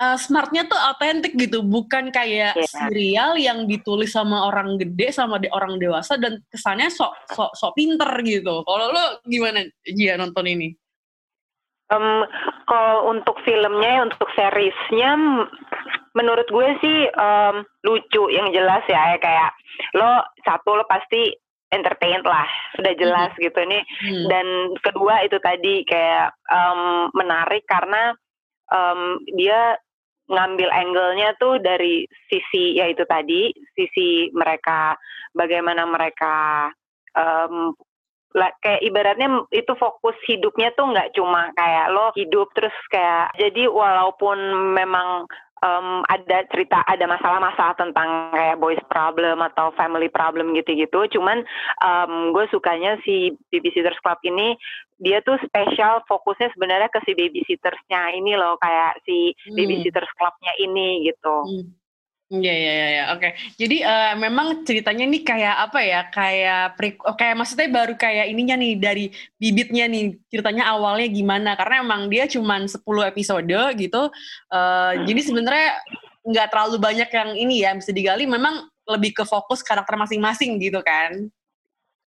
uh, 0.00 0.16
smartnya 0.18 0.66
tuh 0.66 0.78
autentik 0.78 1.36
gitu. 1.36 1.60
Bukan 1.62 2.10
kayak 2.10 2.56
Iya. 2.56 2.66
serial 2.66 3.32
yang 3.38 3.68
ditulis 3.68 4.10
sama 4.10 4.48
orang 4.48 4.80
gede 4.80 5.12
sama 5.14 5.38
de 5.38 5.46
orang 5.52 5.76
dewasa 5.78 6.16
dan 6.16 6.40
kesannya 6.48 6.88
sok 6.90 7.12
sok 7.30 7.52
sok 7.54 7.72
pinter 7.76 8.10
gitu. 8.24 8.64
Kalau 8.64 8.86
lo 8.90 9.04
gimana 9.28 9.62
Jia 9.86 10.16
nonton 10.18 10.48
ini? 10.48 10.74
Em, 11.90 12.22
kalau 12.70 13.10
untuk 13.10 13.34
filmnya, 13.42 14.06
untuk 14.06 14.30
seriesnya, 14.38 15.18
menurut 16.14 16.46
gue 16.46 16.68
sih 16.78 16.98
em, 17.10 17.66
lucu. 17.82 18.30
Yang 18.30 18.62
jelas 18.62 18.84
ya, 18.86 19.18
kayak 19.18 19.50
lo 19.98 20.22
satu 20.46 20.78
lo 20.78 20.86
pasti 20.86 21.34
entertained 21.70 22.26
lah, 22.26 22.46
sudah 22.76 22.94
jelas 22.98 23.30
gitu 23.38 23.60
nih. 23.62 23.82
Hmm. 23.82 24.26
Dan 24.26 24.46
kedua 24.82 25.22
itu 25.26 25.38
tadi 25.42 25.86
kayak 25.86 26.34
em, 26.50 26.80
menarik 27.14 27.64
karena 27.66 28.14
em, 28.70 29.22
dia 29.38 29.78
ngambil 30.30 30.70
angle-nya 30.70 31.34
tuh 31.42 31.58
dari 31.58 32.06
sisi 32.30 32.78
ya 32.78 32.86
itu 32.86 33.02
tadi, 33.06 33.50
sisi 33.74 34.30
mereka 34.30 34.94
bagaimana 35.34 35.86
mereka 35.86 36.70
em, 37.14 37.74
lah 38.30 38.50
kayak 38.62 38.82
ibaratnya 38.86 39.42
itu 39.50 39.74
fokus 39.74 40.14
hidupnya 40.30 40.70
tuh 40.78 40.94
nggak 40.94 41.18
cuma 41.18 41.50
kayak 41.58 41.90
lo 41.90 42.14
hidup 42.14 42.46
terus 42.54 42.74
kayak 42.86 43.34
jadi 43.34 43.66
walaupun 43.66 44.38
memang 44.70 45.26
em, 45.60 46.02
ada 46.08 46.38
cerita 46.48 46.80
ada 46.84 47.04
masalah-masalah 47.04 47.76
tentang 47.76 48.32
kayak 48.32 48.56
boys 48.56 48.80
problem 48.88 49.40
atau 49.44 49.72
family 49.76 50.08
problem 50.08 50.52
gitu-gitu 50.56 51.06
cuman 51.16 51.44
em, 51.80 52.12
gue 52.32 52.44
sukanya 52.48 52.96
si 53.04 53.36
Babysitters 53.52 54.00
Club 54.00 54.20
ini 54.24 54.56
dia 55.00 55.24
tuh 55.24 55.40
spesial 55.40 56.04
fokusnya 56.04 56.52
sebenarnya 56.52 56.92
ke 56.92 57.00
si 57.08 57.16
babysittersnya 57.16 58.12
ini 58.16 58.36
loh 58.36 58.60
kayak 58.60 59.00
si 59.08 59.32
Hmm. 59.48 59.56
Babysitters 59.56 60.10
Clubnya 60.16 60.52
ini 60.60 61.08
gitu 61.08 61.36
Hmm. 61.44 61.79
Iya 62.30 62.52
iya 62.54 62.72
iya 62.78 62.88
ya. 62.94 63.04
oke. 63.18 63.28
Jadi 63.58 63.76
eh, 63.82 64.14
memang 64.14 64.62
ceritanya 64.62 65.02
nih 65.02 65.22
kayak 65.26 65.56
apa 65.66 65.80
ya? 65.82 66.00
Kayak 66.14 66.78
pre 66.78 66.94
oh, 67.02 67.18
kayak 67.18 67.34
maksudnya 67.34 67.66
baru 67.74 67.98
kayak 67.98 68.30
ininya 68.30 68.54
nih 68.54 68.72
dari 68.78 69.04
bibitnya 69.34 69.90
nih 69.90 70.14
ceritanya 70.30 70.70
awalnya 70.70 71.10
gimana? 71.10 71.58
Karena 71.58 71.82
emang 71.82 72.06
dia 72.06 72.30
cuman 72.30 72.70
10 72.70 72.86
episode 73.10 73.58
gitu. 73.74 74.02
Eh, 74.54 74.92
jadi 75.10 75.20
sebenarnya 75.26 75.68
nggak 76.22 76.48
terlalu 76.54 76.76
banyak 76.78 77.10
yang 77.10 77.30
ini 77.34 77.66
ya 77.66 77.74
bisa 77.74 77.90
digali. 77.90 78.30
Memang 78.30 78.70
lebih 78.86 79.10
ke 79.10 79.24
fokus 79.26 79.66
karakter 79.66 79.98
masing-masing 79.98 80.62
gitu 80.62 80.78
kan? 80.86 81.34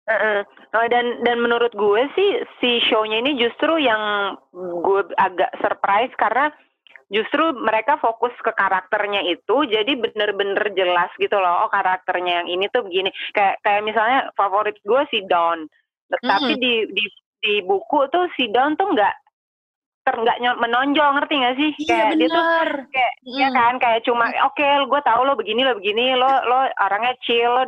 Heeh. 0.10 0.40
Oh, 0.74 0.88
dan 0.90 1.22
dan 1.22 1.38
menurut 1.46 1.78
gue 1.78 2.02
sih 2.18 2.30
si 2.58 2.82
show-nya 2.90 3.22
ini 3.22 3.38
justru 3.38 3.78
yang 3.78 4.34
gue 4.56 5.02
agak 5.20 5.52
surprise 5.62 6.10
karena 6.18 6.50
justru 7.08 7.56
mereka 7.56 7.96
fokus 7.98 8.36
ke 8.44 8.52
karakternya 8.52 9.24
itu 9.32 9.64
jadi 9.64 9.96
bener-bener 9.96 10.76
jelas 10.76 11.08
gitu 11.16 11.40
loh 11.40 11.64
oh 11.64 11.70
karakternya 11.72 12.44
yang 12.44 12.48
ini 12.52 12.68
tuh 12.68 12.84
begini. 12.84 13.12
Kayak 13.32 13.64
kayak 13.64 13.84
misalnya 13.88 14.20
favorit 14.36 14.76
gue 14.84 15.02
si 15.08 15.24
Dawn. 15.24 15.72
Tapi 16.08 16.56
Mm. 16.56 16.62
di 16.62 16.74
di 16.92 17.06
di 17.38 17.54
buku 17.64 18.12
tuh 18.12 18.28
si 18.36 18.52
Dawn 18.52 18.76
tuh 18.76 18.92
nggak 18.92 19.16
ter 20.08 20.16
nggak 20.16 20.40
menonjol 20.60 21.20
ngerti 21.20 21.34
nggak 21.36 21.58
sih? 21.60 21.72
Iya 21.84 21.88
kayak 21.88 22.16
dia 22.16 22.30
tuh 22.32 22.46
kayak 22.92 23.14
ya 23.28 23.48
kan 23.52 23.74
kayak 23.76 24.02
cuma 24.08 24.26
oke 24.48 24.68
gue 24.88 25.02
tahu 25.04 25.22
lo 25.28 25.36
begini 25.36 25.68
lo 25.68 25.76
begini 25.76 26.16
lo 26.16 26.32
lo 26.48 26.60
orangnya 26.80 27.16
chill 27.24 27.52
lo, 27.52 27.64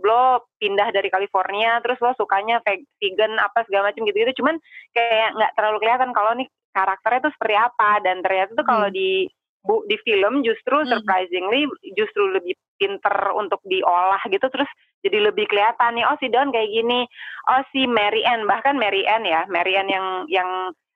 lo 0.00 0.48
pindah 0.56 0.88
dari 0.88 1.12
California 1.12 1.80
terus 1.84 2.00
lo 2.00 2.16
sukanya 2.16 2.64
ve- 2.64 2.88
vegan 2.96 3.36
apa 3.36 3.68
segala 3.68 3.92
macam 3.92 4.08
gitu 4.08 4.24
gitu 4.24 4.40
cuman 4.40 4.56
kayak 4.96 5.36
nggak 5.36 5.52
terlalu 5.52 5.78
kelihatan 5.84 6.10
kalau 6.16 6.32
nih 6.32 6.48
karakternya 6.72 7.28
tuh 7.28 7.32
seperti 7.36 7.56
apa 7.56 7.90
dan 8.02 8.20
ternyata 8.20 8.56
tuh 8.56 8.66
kalau 8.66 8.88
Hmm. 8.88 8.96
di 8.96 9.28
bu 9.62 9.86
di 9.86 9.94
film 10.02 10.42
justru 10.42 10.82
Hmm. 10.82 10.90
surprisingly 10.90 11.70
justru 11.94 12.26
lebih 12.34 12.58
pinter 12.80 13.14
untuk 13.38 13.62
diolah 13.62 14.18
gitu 14.26 14.42
terus 14.50 14.66
jadi 15.06 15.30
lebih 15.30 15.46
kelihatan 15.46 15.94
nih 15.94 16.02
oh 16.02 16.18
si 16.18 16.26
Don 16.26 16.50
kayak 16.50 16.66
gini 16.66 17.06
oh 17.46 17.62
si 17.70 17.86
Mary 17.86 18.26
Ann 18.26 18.42
bahkan 18.44 18.74
Mary 18.74 19.06
Ann 19.06 19.22
ya 19.22 19.46
Mary 19.46 19.78
Ann 19.78 19.86
yang 19.86 20.06
yang 20.26 20.50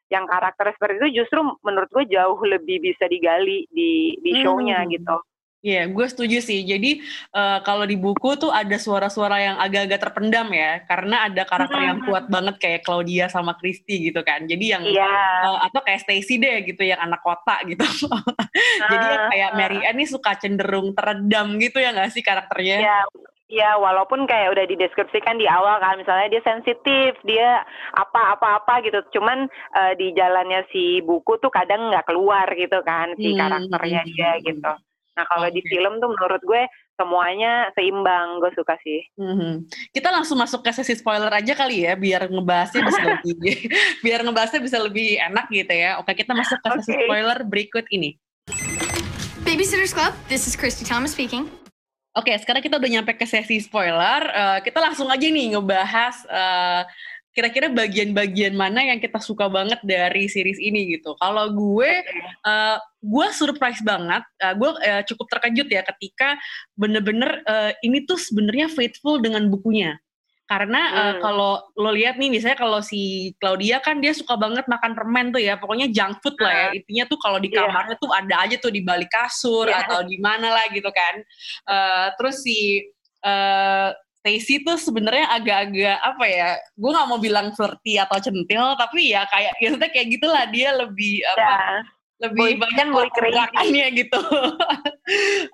yang 0.07 0.27
karakter 0.27 0.71
seperti 0.75 0.99
itu 0.99 1.23
justru 1.23 1.43
menurut 1.63 1.91
gue 1.91 2.11
jauh 2.11 2.39
lebih 2.43 2.83
bisa 2.83 3.07
digali 3.07 3.67
di 3.71 4.19
di 4.19 4.33
show-nya 4.43 4.83
Hmm. 4.83 4.91
gitu. 4.91 5.17
Iya, 5.67 5.91
gue 5.91 6.07
setuju 6.07 6.39
sih. 6.39 6.63
Jadi 6.63 6.91
eh, 7.35 7.59
kalau 7.67 7.85
di 7.91 7.97
buku 7.99 8.39
tuh 8.39 8.55
ada 8.55 8.77
suara-suara 8.79 9.37
yang 9.43 9.57
agak-agak 9.59 9.99
terpendam 9.99 10.47
ya, 10.55 10.87
karena 10.87 11.27
ada 11.27 11.43
karakter 11.43 11.81
yang 11.83 11.99
Hmm. 11.99 12.07
kuat 12.07 12.25
banget 12.31 12.55
kayak 12.63 12.81
Claudia 12.87 13.27
sama 13.27 13.53
Christy 13.59 13.95
gitu 14.07 14.21
kan. 14.23 14.47
Jadi 14.47 14.65
yang 14.75 14.85
Iya. 14.87 15.11
eh, 15.43 15.59
atau 15.67 15.81
kayak 15.83 16.01
Stacy 16.07 16.39
deh 16.39 16.57
gitu 16.71 16.83
yang 16.87 17.03
anak 17.03 17.19
kota 17.27 17.57
gitu. 17.67 17.83
Jadi 18.93 19.07
yang 19.11 19.23
Ah, 19.23 19.31
kayak 19.31 19.51
ah. 19.51 19.57
Mary 19.59 19.79
Ann 19.83 19.97
nih 19.99 20.07
suka 20.07 20.39
cenderung 20.39 20.95
teredam 20.95 21.59
gitu 21.59 21.83
ya 21.83 21.91
nggak 21.91 22.15
sih 22.15 22.23
karakternya? 22.23 22.79
Ya, 22.87 22.97
ya 23.51 23.71
walaupun 23.79 24.27
kayak 24.27 24.55
udah 24.55 24.65
dideskripsikan 24.71 25.39
di 25.39 25.47
awal 25.51 25.79
kan, 25.83 25.99
misalnya 25.99 26.29
dia 26.31 26.43
sensitif, 26.47 27.19
dia 27.27 27.63
apa-apa-apa 27.95 28.87
gitu. 28.87 28.99
Cuman 29.19 29.51
eh, 29.75 29.93
di 29.99 30.15
jalannya 30.15 30.63
si 30.71 31.03
buku 31.03 31.43
tuh 31.43 31.51
kadang 31.51 31.91
nggak 31.91 32.07
keluar 32.07 32.47
gitu 32.55 32.79
kan 32.87 33.15
si 33.19 33.33
Hmm, 33.33 33.39
karakternya 33.39 34.03
hmm, 34.05 34.13
dia 34.15 34.31
hmm, 34.39 34.45
gitu. 34.47 34.73
Nah 35.17 35.25
kalau 35.33 35.49
di 35.49 35.65
Oke. 35.65 35.69
film 35.73 35.97
tuh 35.97 36.13
menurut 36.13 36.43
gue 36.45 36.63
semuanya 37.01 37.73
seimbang, 37.73 38.41
gue 38.45 38.53
suka 38.53 38.77
sih. 38.85 39.01
Mhm. 39.17 39.65
Kita 39.97 40.13
langsung 40.13 40.37
masuk 40.37 40.61
ke 40.61 40.71
sesi 40.77 40.97
spoiler 40.97 41.33
aja 41.33 41.57
kali 41.57 41.89
ya, 41.89 41.97
biar 41.97 42.29
ngebahasnya 42.29 42.85
bisa 42.85 43.03
lebih, 43.25 43.57
biar 44.05 44.21
ngebahasnya 44.25 44.61
bisa 44.61 44.79
lebih 44.81 45.17
enak 45.21 45.49
gitu 45.49 45.73
ya. 45.73 45.97
Oke, 46.01 46.13
kita 46.13 46.37
masuk 46.37 46.61
ke 46.61 46.69
sesi 46.81 46.93
Oke. 46.93 47.05
spoiler 47.09 47.39
berikut 47.49 47.85
ini. 47.89 48.21
Babysitters 49.47 49.97
Club, 49.97 50.13
this 50.29 50.45
is 50.45 50.53
Christy 50.59 50.85
Thomas 50.85 51.17
speaking. 51.17 51.49
Oke, 52.17 52.33
sekarang 52.41 52.65
kita 52.65 52.81
udah 52.81 52.89
nyampe 52.89 53.13
ke 53.13 53.29
sesi 53.29 53.61
spoiler. 53.61 54.25
Eh, 54.25 54.59
kita 54.65 54.81
langsung 54.81 55.05
aja 55.13 55.21
nih 55.21 55.53
ngebahas 55.53 56.17
eh, 56.25 56.83
kira-kira 57.37 57.69
bagian-bagian 57.69 58.57
mana 58.57 58.81
yang 58.81 58.97
kita 58.97 59.21
suka 59.21 59.45
banget 59.53 59.77
dari 59.85 60.25
series 60.25 60.57
ini 60.57 60.97
gitu. 60.97 61.13
Kalau 61.21 61.53
gue, 61.53 62.01
eh, 62.49 62.77
gue 63.05 63.27
surprise 63.37 63.85
banget. 63.85 64.25
Eh, 64.41 64.55
gue 64.57 64.71
eh, 64.81 65.03
cukup 65.05 65.27
terkejut 65.37 65.69
ya 65.69 65.85
ketika 65.85 66.41
bener-bener 66.73 67.45
eh, 67.45 67.73
ini 67.85 68.09
tuh 68.09 68.17
sebenarnya 68.17 68.73
faithful 68.73 69.21
dengan 69.21 69.53
bukunya. 69.53 70.01
Karena 70.47 70.79
Hmm. 70.79 71.19
kalau 71.27 71.59
lo 71.75 71.91
lihat 71.91 72.23
nih, 72.23 72.31
misalnya 72.31 72.55
kalau 72.55 72.79
si 72.79 73.35
Claudia 73.43 73.83
kan 73.83 73.99
dia 73.99 74.15
suka 74.15 74.39
banget 74.39 74.63
makan 74.71 74.95
permen 74.95 75.35
tuh 75.35 75.43
ya, 75.43 75.59
pokoknya 75.59 75.91
junk 75.91 76.23
food 76.23 76.39
lah 76.39 76.55
ya. 76.55 76.67
Intinya 76.79 77.05
tuh 77.11 77.19
kalau 77.19 77.43
di 77.43 77.51
Iya. 77.51 77.67
kamarnya 77.67 77.99
tuh 77.99 78.15
ada 78.15 78.47
aja 78.47 78.55
tuh 78.63 78.71
di 78.71 78.79
balik 78.79 79.11
kasur 79.11 79.67
Iya. 79.67 79.83
atau 79.85 80.07
di 80.07 80.17
mana 80.23 80.55
lah 80.55 80.71
gitu 80.71 80.87
kan. 80.95 81.15
Eh, 81.67 82.07
terus 82.17 82.47
si 82.47 82.79
eh 83.27 83.91
Stacy 84.27 84.67
tuh 84.67 84.75
sebenarnya 84.75 85.31
agak-agak 85.31 86.03
apa 86.03 86.25
ya? 86.27 86.49
Gue 86.75 86.91
nggak 86.91 87.07
mau 87.07 87.23
bilang 87.23 87.55
flirty 87.55 87.95
atau 87.95 88.19
centil, 88.19 88.75
tapi 88.75 89.15
ya 89.15 89.23
kayak 89.31 89.55
ya 89.63 89.71
kayak 89.79 90.11
gitulah 90.19 90.43
dia 90.51 90.75
lebih 90.75 91.23
apa? 91.31 91.47
Ya, 91.47 91.63
lebih 92.27 92.59
boy- 92.59 92.59
banyak 92.59 92.87
kan 92.91 93.11
gerakannya 93.15 93.87
gitu. 93.95 94.19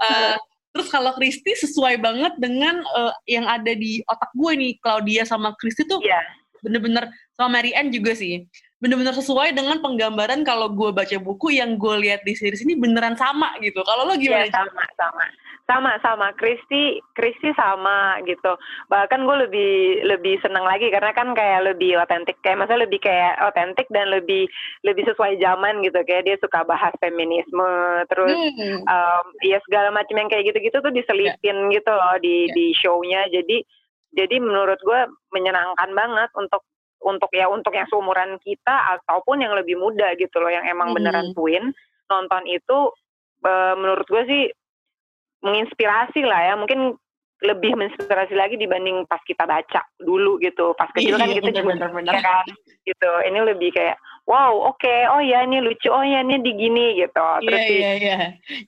Eh, 0.03 0.35
terus 0.73 0.89
kalau 0.89 1.13
Kristi 1.13 1.53
sesuai 1.53 2.01
banget 2.01 2.33
dengan 2.41 2.81
eh, 2.81 3.13
yang 3.29 3.45
ada 3.45 3.77
di 3.77 4.01
otak 4.09 4.33
gue 4.33 4.53
nih, 4.57 4.73
Claudia 4.81 5.29
sama 5.29 5.53
Kristi 5.61 5.85
tuh 5.85 6.01
Iya. 6.01 6.25
bener-bener 6.65 7.13
sama 7.37 7.61
Mary 7.61 7.77
Ann 7.77 7.93
juga 7.93 8.17
sih. 8.17 8.49
Bener-bener 8.81 9.13
sesuai 9.13 9.53
dengan 9.53 9.85
penggambaran 9.85 10.41
kalau 10.41 10.73
gue 10.73 10.89
baca 10.89 11.21
buku 11.21 11.61
yang 11.61 11.77
gue 11.77 11.95
lihat 12.01 12.25
di 12.25 12.33
series 12.33 12.65
ini 12.65 12.81
beneran 12.81 13.13
sama 13.21 13.53
gitu. 13.61 13.85
Kalau 13.85 14.09
lo 14.09 14.17
gimana? 14.17 14.49
sama 14.49 14.83
sama 14.97 15.25
sama 15.73 15.97
sama 16.05 16.29
Kristi 16.37 17.01
Kristi 17.17 17.49
sama 17.57 18.21
gitu 18.23 18.61
bahkan 18.87 19.25
gue 19.25 19.49
lebih 19.49 19.73
lebih 20.05 20.37
seneng 20.45 20.61
lagi 20.63 20.93
karena 20.93 21.17
kan 21.17 21.33
kayak 21.33 21.73
lebih 21.73 21.97
otentik 21.97 22.37
kayak 22.45 22.61
maksudnya 22.61 22.85
lebih 22.85 23.01
kayak 23.01 23.41
otentik 23.41 23.89
dan 23.89 24.13
lebih 24.13 24.45
lebih 24.85 25.09
sesuai 25.09 25.41
zaman 25.41 25.81
gitu 25.81 25.97
kayak 26.05 26.29
dia 26.29 26.37
suka 26.37 26.61
bahas 26.63 26.93
feminisme 27.01 27.65
terus 28.07 28.37
Hmm. 28.53 28.85
um, 28.85 29.27
ya 29.41 29.57
segala 29.65 29.89
macam 29.89 30.13
yang 30.13 30.29
kayak 30.29 30.53
gitu-gitu 30.53 30.77
tuh 30.79 30.93
diselipin 30.93 31.73
gitu 31.73 31.89
loh 31.89 32.21
di 32.21 32.45
Ya. 32.45 32.53
di 32.53 32.67
show-nya 32.77 33.33
jadi 33.33 33.65
jadi 34.13 34.37
menurut 34.39 34.77
gue 34.79 35.01
menyenangkan 35.33 35.89
banget 35.91 36.29
untuk 36.37 36.61
untuk 37.01 37.33
ya 37.33 37.49
untuk 37.49 37.73
yang 37.73 37.89
seumuran 37.89 38.37
kita 38.39 38.99
ataupun 38.99 39.41
yang 39.41 39.57
lebih 39.57 39.75
muda 39.75 40.13
gitu 40.15 40.37
loh 40.37 40.53
yang 40.53 40.69
emang 40.69 40.93
Hmm. 40.93 40.97
beneran 41.01 41.33
twin 41.33 41.73
nonton 42.07 42.45
itu 42.45 42.79
eh, 43.43 43.75
menurut 43.75 44.07
gue 44.07 44.23
sih 44.23 44.43
menginspirasi 45.43 46.23
lah 46.25 46.41
ya. 46.49 46.55
Mungkin 46.57 46.95
lebih 47.43 47.75
menginspirasi 47.75 48.39
lagi 48.39 48.55
dibanding 48.55 49.03
pas 49.11 49.19
kita 49.27 49.43
baca 49.43 49.83
dulu 49.99 50.39
gitu. 50.39 50.73
Pas 50.79 50.89
kecil 50.95 51.19
kan 51.19 51.27
Iya, 51.27 51.43
kita 51.43 51.51
cuma 51.61 51.75
kan 52.07 52.47
gitu. 52.87 53.11
Ini 53.27 53.39
lebih 53.43 53.75
kayak 53.75 53.99
wow 54.31 54.71
oke 54.71 54.95
oh 55.11 55.19
ya 55.19 55.43
ini 55.43 55.59
lucu 55.59 55.91
oh 55.91 56.07
ya 56.07 56.23
ini 56.23 56.39
digini 56.39 57.03
gitu. 57.03 57.19
Iya 57.19 57.47
terus 57.47 57.63
di- 57.67 57.75
iya 57.83 57.91
iya. 57.99 58.17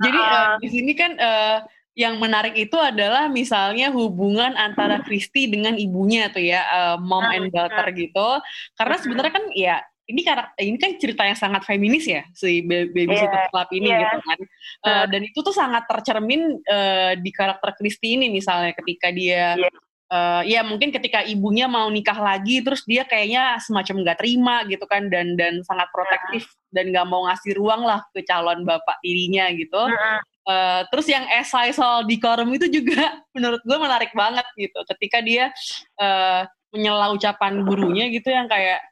Jadi 0.03 0.19
Ah. 0.19 0.35
eh, 0.35 0.67
di 0.67 0.69
sini 0.75 0.93
kan 0.99 1.15
eh, 1.15 1.59
yang 1.95 2.19
menarik 2.19 2.59
itu 2.59 2.75
adalah 2.75 3.31
misalnya 3.31 3.95
hubungan 3.95 4.59
antara 4.59 4.99
Christy 5.07 5.47
dengan 5.47 5.79
ibunya 5.79 6.27
tuh 6.27 6.43
ya, 6.43 6.67
eh, 6.67 6.97
mom 6.99 7.23
and 7.31 7.55
daughter 7.55 7.87
gitu. 7.95 8.29
Karena 8.75 8.97
sebenarnya 8.99 9.33
kan 9.33 9.45
ya 9.55 9.79
ini 10.05 10.21
karakter 10.21 10.61
ini 10.61 10.77
kan 10.77 10.93
cerita 11.01 11.23
yang 11.25 11.39
sangat 11.39 11.65
feminis 11.65 12.05
ya 12.05 12.23
si 12.37 12.61
Ba- 12.61 12.89
Babysitter 12.93 13.49
Iya, 13.49 13.51
Club 13.51 13.69
ini 13.73 13.89
iya. 13.89 13.99
gitu 14.05 14.19
kan. 14.21 14.39
Eh, 14.85 15.05
dan 15.09 15.21
itu 15.25 15.39
tuh 15.41 15.55
sangat 15.57 15.83
tercermin 15.89 16.61
eh, 16.61 17.13
di 17.17 17.31
karakter 17.33 17.73
Christy 17.81 18.21
ini 18.21 18.29
misalnya 18.29 18.77
ketika 18.77 19.09
dia 19.09 19.57
Iya. 19.57 19.71
eh, 20.13 20.43
ya 20.53 20.61
mungkin 20.61 20.93
ketika 20.93 21.25
ibunya 21.25 21.65
mau 21.65 21.89
nikah 21.89 22.21
lagi 22.21 22.61
terus 22.61 22.85
dia 22.85 23.09
kayaknya 23.09 23.57
semacam 23.65 24.05
nggak 24.05 24.19
terima 24.21 24.69
gitu 24.69 24.85
kan 24.85 25.09
dan 25.09 25.41
dan 25.41 25.65
sangat 25.65 25.89
protektif 25.89 26.53
dan 26.69 26.93
nggak 26.93 27.09
mau 27.09 27.25
ngasih 27.25 27.57
ruang 27.57 27.89
lah 27.89 28.05
ke 28.13 28.21
calon 28.29 28.61
bapak 28.69 29.01
tirinya 29.01 29.49
gitu. 29.57 29.89
Mm-mm. 29.89 30.19
Eh, 30.45 30.83
terus 30.93 31.09
yang 31.09 31.25
esai 31.33 31.73
soal 31.73 32.05
decorum 32.05 32.53
itu 32.53 32.69
juga 32.69 33.01
menurut 33.35 33.65
gue 33.65 33.79
menarik 33.81 34.13
banget 34.13 34.45
gitu. 34.61 34.77
Ketika 34.93 35.25
dia 35.25 35.49
eh, 35.97 36.43
menyela 36.77 37.09
ucapan 37.15 37.65
gurunya 37.65 38.13
gitu 38.13 38.29
yang 38.29 38.45
kayak 38.51 38.83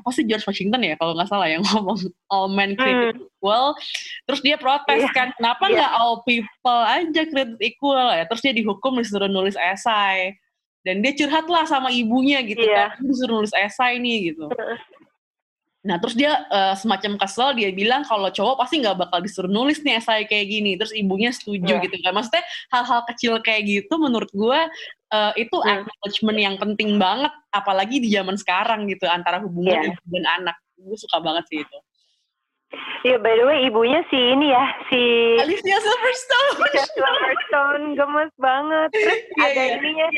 apa 0.00 0.08
sih 0.10 0.24
George 0.24 0.48
Washington 0.48 0.80
ya 0.80 0.96
kalau 0.96 1.12
nggak 1.12 1.28
salah 1.28 1.44
yang 1.46 1.60
ngomong 1.68 2.00
all 2.26 2.48
men 2.48 2.72
created 2.74 3.20
equal. 3.20 3.76
Terus 4.24 4.40
dia 4.40 4.56
protes 4.56 5.04
Iya. 5.04 5.12
kan, 5.12 5.28
kenapa 5.36 5.68
Iya. 5.68 5.74
nggak 5.76 5.92
all 5.94 6.16
people 6.24 6.80
aja 6.82 7.22
created 7.28 7.60
equal 7.60 8.08
ya? 8.10 8.24
Terus 8.24 8.40
dia 8.40 8.54
dihukum 8.56 8.96
disuruh 8.96 9.28
nulis 9.28 9.54
esai. 9.54 10.34
Dan 10.80 11.04
dia 11.04 11.12
curhat 11.12 11.44
lah 11.44 11.68
sama 11.68 11.92
ibunya 11.92 12.40
gitu 12.40 12.64
Iya. 12.64 12.96
kan, 12.96 13.04
disuruh 13.04 13.44
nulis 13.44 13.52
esai 13.52 14.00
nih 14.00 14.32
gitu. 14.32 14.48
Nah 15.80 15.96
terus 15.96 16.12
dia 16.12 16.44
eh, 16.44 16.74
semacam 16.76 17.16
kesel 17.16 17.56
dia 17.56 17.72
bilang 17.72 18.04
kalau 18.04 18.28
cowok 18.28 18.60
pasti 18.60 18.84
nggak 18.84 19.00
bakal 19.00 19.24
disuruh 19.24 19.48
nulis 19.48 19.80
nih 19.80 19.96
esai 19.96 20.28
kayak 20.28 20.46
gini. 20.48 20.76
Terus 20.76 20.92
ibunya 20.92 21.32
setuju 21.32 21.80
Iya. 21.80 21.84
gitu 21.84 21.96
kan. 22.00 22.12
Maksudnya 22.12 22.44
hal-hal 22.68 23.00
kecil 23.08 23.32
kayak 23.40 23.62
gitu 23.64 23.94
menurut 23.96 24.28
gue 24.28 24.60
eh, 25.10 25.32
itu 25.36 25.56
Hmm. 25.58 25.82
acknowledgement 25.82 26.38
yang 26.38 26.56
penting 26.56 26.96
banget. 26.96 27.32
Apalagi 27.50 27.98
di 27.98 28.08
zaman 28.08 28.34
sekarang 28.34 28.86
gitu 28.86 29.04
antara 29.04 29.42
hubungan 29.42 29.74
Iya. 29.74 29.90
ibu 29.90 30.02
dan 30.14 30.24
anak. 30.38 30.56
Gue 30.78 30.96
suka 30.96 31.18
banget 31.18 31.44
sih 31.50 31.60
itu. 31.60 31.78
Iya, 33.02 33.18
by 33.18 33.34
the 33.34 33.44
way, 33.44 33.58
ibunya 33.66 33.98
si 34.06 34.14
ini 34.14 34.54
ya, 34.54 34.64
si 34.86 35.00
Alicia 35.42 35.78
Silverstone. 35.82 36.56
Alicia 36.62 36.86
Silverstone 36.94 37.84
gemes 37.98 38.32
banget. 38.38 38.88
Terus 38.94 39.20
Iya, 39.34 39.42
ada 39.42 39.62
iya. 39.66 39.74
ininya, 39.80 40.08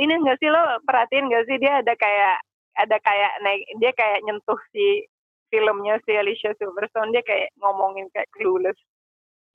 ini 0.00 0.12
nggak 0.24 0.38
sih 0.40 0.48
lo 0.48 0.62
perhatiin 0.88 1.28
nggak 1.28 1.44
sih 1.44 1.56
dia 1.60 1.84
ada 1.84 1.92
kayak 1.92 2.36
ada 2.74 2.96
kayak 3.04 3.32
naik 3.44 3.62
dia 3.78 3.92
kayak 3.92 4.24
nyentuh 4.24 4.56
si 4.72 5.04
filmnya 5.52 6.00
si 6.08 6.16
Alicia 6.16 6.56
Silverstone 6.56 7.12
dia 7.12 7.20
kayak 7.20 7.52
ngomongin 7.60 8.08
kayak 8.10 8.26
clueless, 8.32 8.78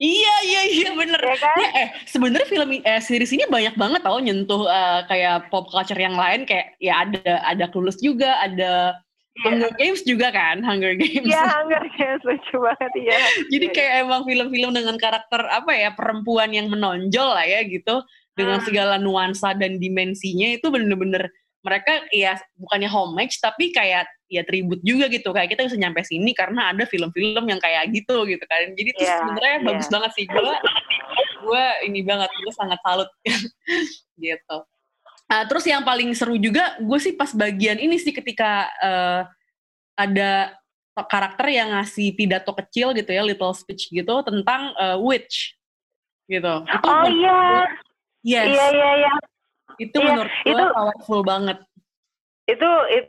Iya 0.00 0.34
iya 0.48 0.62
iya 0.64 0.90
bener. 0.96 1.20
ya 1.20 1.36
kan? 1.36 1.56
Ya, 1.60 1.68
eh 1.76 1.88
sebenarnya 2.08 2.48
film 2.48 2.68
eh, 2.72 3.00
series 3.04 3.36
ini 3.36 3.44
banyak 3.44 3.76
banget 3.76 4.00
tau 4.00 4.16
nyentuh 4.16 4.64
eh, 4.64 5.00
kayak 5.04 5.52
pop 5.52 5.68
culture 5.68 6.00
yang 6.00 6.16
lain 6.16 6.48
kayak 6.48 6.72
ya 6.80 7.04
ada 7.04 7.44
ada 7.44 7.68
Clueless 7.68 8.00
juga, 8.00 8.40
ada 8.40 8.96
Hunger 9.44 9.68
Games 9.76 10.00
juga 10.08 10.32
kan, 10.32 10.64
Hunger 10.64 10.96
Games. 10.96 11.28
Iya, 11.28 11.44
Hunger 11.52 11.84
Games 11.96 12.22
lucu 12.24 12.56
banget 12.60 12.92
ya. 12.96 13.20
Jadi 13.52 13.66
kayak 13.70 13.92
emang 14.08 14.24
film-film 14.24 14.72
dengan 14.72 14.96
karakter 14.96 15.44
apa 15.52 15.70
ya 15.76 15.92
perempuan 15.92 16.48
yang 16.52 16.72
menonjol 16.72 17.36
lah 17.36 17.44
ya 17.44 17.60
gitu 17.68 18.00
dengan 18.32 18.56
Hmm. 18.60 18.66
segala 18.66 18.94
nuansa 18.96 19.52
dan 19.52 19.76
dimensinya 19.76 20.48
itu 20.48 20.64
bener-bener 20.72 21.28
mereka 21.60 21.92
ya 22.08 22.40
bukannya 22.56 22.88
homage 22.88 23.36
tapi 23.36 23.68
kayak 23.72 24.08
ya 24.30 24.42
tribut 24.46 24.80
juga 24.80 25.10
gitu. 25.12 25.34
Kayak 25.34 25.56
kita 25.56 25.62
bisa 25.68 25.76
nyampe 25.76 26.00
sini 26.06 26.32
karena 26.32 26.72
ada 26.72 26.86
film-film 26.88 27.44
yang 27.44 27.60
kayak 27.60 27.90
gitu 27.92 28.24
gitu 28.24 28.44
kan. 28.46 28.72
Jadi 28.72 28.88
itu 28.94 29.02
Iya, 29.02 29.16
sebenarnya 29.20 29.56
iya. 29.60 29.66
bagus 29.66 29.88
banget 29.92 30.10
sih. 30.16 30.24
Gue 30.30 30.56
gue 31.40 31.64
ini 31.90 32.00
banget 32.06 32.30
gue 32.32 32.52
sangat 32.54 32.78
salut. 32.80 33.10
Gitu. 34.20 34.56
Nah, 35.32 35.48
terus 35.48 35.64
yang 35.64 35.80
paling 35.80 36.12
seru 36.12 36.36
juga 36.36 36.76
gue 36.76 36.98
sih 37.00 37.16
pas 37.16 37.32
bagian 37.32 37.80
ini 37.80 37.96
sih 37.96 38.12
ketika 38.12 38.68
eh, 38.84 39.22
ada 39.96 40.52
karakter 41.08 41.48
yang 41.48 41.72
ngasih 41.72 42.12
pidato 42.12 42.52
kecil 42.52 42.92
gitu 42.92 43.08
ya 43.08 43.24
little 43.24 43.56
speech 43.56 43.88
gitu 43.88 44.20
tentang 44.20 44.76
eh, 44.76 44.98
witch. 45.00 45.56
Gitu. 46.28 46.54
Itu 46.68 46.86
Oh 46.86 47.08
iya, 47.08 47.64
yes. 48.20 48.46
Iya 48.52 48.66
iya 48.76 48.90
iya. 49.08 49.12
Itu 49.80 49.96
Iya, 49.96 50.06
menurut 50.06 50.32
gue 50.36 50.52
itu- 50.52 50.72
powerful 50.72 51.20
banget 51.22 51.58
Itu 52.44 52.68
itu 52.90 53.08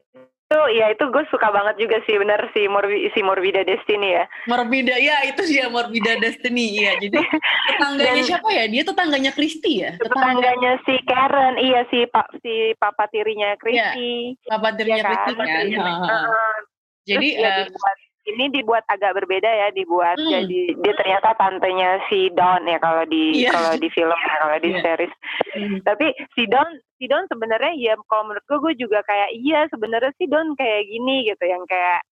ya 0.69 0.87
itu 0.87 1.03
gue 1.05 1.23
suka 1.27 1.47
banget 1.47 1.75
juga 1.77 2.03
sih 2.03 2.13
bener 2.13 2.51
si 2.51 2.67
Morbi 2.67 3.07
si 3.09 3.19
Morbida 3.19 3.63
Destiny 3.63 4.13
ya. 4.13 4.27
Morbida 4.45 4.95
ya 4.95 5.23
itu 5.23 5.41
dia 5.45 5.67
Morbida 5.67 6.15
Destiny 6.17 6.75
iya 6.77 6.91
jadi 6.97 7.15
tetangganya 7.71 8.13
Dan- 8.17 8.27
siapa 8.27 8.49
ya 8.51 8.65
dia 8.67 8.83
tetangganya 8.83 9.31
Christy 9.31 9.79
ya 9.79 9.95
Tetangganya 9.95 10.75
si 10.83 10.99
Karen, 11.03 11.55
iya 11.55 11.87
si 11.87 12.03
pak 12.05 12.27
si 12.39 12.53
papa 12.75 13.07
tirinya 13.07 13.55
Christy. 13.55 14.35
papa 14.43 14.75
tirinya 14.75 14.95
Iya 14.97 15.03
kan? 15.03 15.11
Christy 15.15 15.31
kan 15.33 15.47
ha. 15.47 15.91
Heeh. 16.03 16.55
jadi 17.01 17.27
ya 17.33 17.49
dibuat, 17.63 17.97
ini 18.23 18.49
dibuat 18.49 18.85
agak 18.85 19.15
berbeda 19.15 19.47
ya 19.47 19.67
dibuat 19.69 20.15
Hmm. 20.15 20.29
jadi 20.29 20.59
dia 20.77 20.93
ternyata 20.93 21.33
tantenya 21.35 21.97
si 22.05 22.29
Dawn 22.29 22.65
ya 22.65 22.77
kalau 22.77 23.01
di 23.03 23.41
Iya. 23.41 23.51
kalau 23.51 23.73
di 23.75 23.87
film 23.89 24.13
kalau 24.37 24.57
di 24.57 24.69
Iya. 24.71 24.81
series 24.81 25.13
hmm, 25.55 25.77
tapi 25.81 26.05
si 26.33 26.43
Dawn 26.45 26.69
si 26.95 27.05
Dawn 27.05 27.25
sebenarnya 27.25 27.73
ya 27.73 27.93
kalau 28.05 28.27
menurut 28.27 28.45
gue 28.45 28.59
gue 28.61 28.73
juga 28.79 29.01
kayak 29.01 29.33
iya 29.33 29.65
sebenarnya 29.67 30.13
si 30.15 30.25
Dawn 30.25 30.53
kayak 30.53 30.85
gini 30.85 31.25
gitu 31.25 31.43
yang 31.43 31.65
kayak 31.65 32.05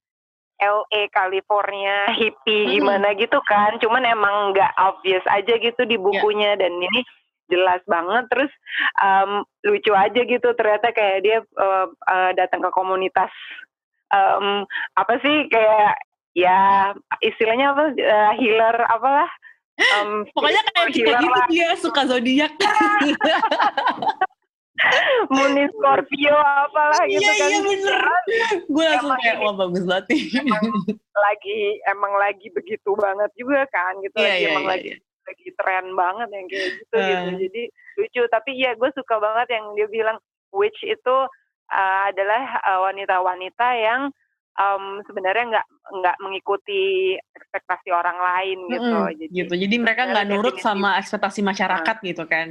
LA 0.59 1.07
California 1.09 2.09
hippie 2.11 2.67
Hmm. 2.67 2.73
gimana 2.75 3.07
gitu 3.15 3.39
kan 3.45 3.77
cuman 3.77 4.03
emang 4.03 4.51
nggak 4.51 4.73
obvious 4.77 5.23
aja 5.29 5.55
gitu 5.55 5.85
di 5.85 5.95
bukunya 5.95 6.57
dan 6.57 6.73
ini 6.73 7.05
jelas 7.47 7.81
banget 7.85 8.29
terus 8.29 8.51
em, 8.99 9.41
lucu 9.65 9.89
aja 9.89 10.21
gitu 10.21 10.53
ternyata 10.53 10.91
kayak 10.91 11.19
dia 11.21 11.37
eh, 11.41 11.85
eh, 11.87 12.31
datang 12.35 12.61
ke 12.61 12.69
komunitas 12.69 13.31
em, 14.09 14.65
apa 14.95 15.13
sih 15.21 15.47
kayak 15.49 15.93
ya 16.33 16.59
istilahnya 17.21 17.73
apa 17.73 17.83
eh, 17.95 18.31
healer 18.37 18.77
apalah. 18.85 19.29
Em, 19.79 20.27
pokoknya 20.35 20.61
kayak 20.75 20.87
kita 20.91 21.11
gitu 21.17 21.27
lah. 21.31 21.47
dia 21.47 21.69
suka 21.79 22.01
zodiak. 22.05 22.51
Muni 25.27 25.67
Scorpio 25.75 26.35
apalah 26.39 27.03
gitu 27.03 27.19
iya 27.19 27.33
kan. 27.35 27.49
iya 27.51 27.59
bener. 27.63 27.99
Gue 28.71 28.83
langsung 28.87 29.11
Emang 29.11 29.19
kayak 29.19 29.37
wah 29.43 29.55
bagus 29.59 29.83
banget 29.83 30.05
nih. 30.07 30.23
lagi 31.19 31.59
emang 31.83 32.13
lagi 32.15 32.47
begitu 32.55 32.89
banget 32.95 33.27
juga 33.35 33.67
kan 33.67 33.99
gitu. 33.99 34.15
Iya, 34.15 34.23
lagi 34.23 34.39
iya, 34.39 34.49
emang 34.55 34.65
iya, 34.65 34.71
lagi 34.71 34.89
iya. 34.95 34.97
lagi 35.27 35.47
tren 35.59 35.85
banget 35.93 36.27
yang 36.31 36.45
kayak 36.47 36.69
gitu 36.79 36.95
Eh. 36.95 37.03
gitu 37.03 37.31
jadi 37.43 37.63
lucu. 37.99 38.21
Tapi 38.31 38.51
ya 38.55 38.71
gue 38.79 38.89
suka 38.95 39.15
banget 39.19 39.47
yang 39.51 39.65
dia 39.75 39.87
bilang 39.91 40.17
witch 40.55 40.79
itu 40.81 41.15
uh, 41.69 42.09
adalah 42.09 42.43
uh, 42.65 42.79
wanita-wanita 42.89 43.67
yang 43.79 44.01
um, 44.59 44.99
sebenarnya 45.07 45.45
nggak 45.55 45.67
nggak 45.89 46.17
mengikuti 46.21 47.15
ekspektasi 47.15 47.89
orang 47.89 48.17
lain 48.19 48.57
gitu. 48.69 48.97
Mm-mm, 48.99 49.17
jadi 49.17 49.31
gitu. 49.33 49.53
Jadi 49.55 49.75
mereka 49.79 50.01
nggak 50.09 50.27
nurut 50.27 50.55
definisi- 50.57 50.67
sama 50.67 50.89
ekspektasi 50.99 51.39
masyarakat 51.41 51.95
gitu 52.03 52.25
kan? 52.27 52.49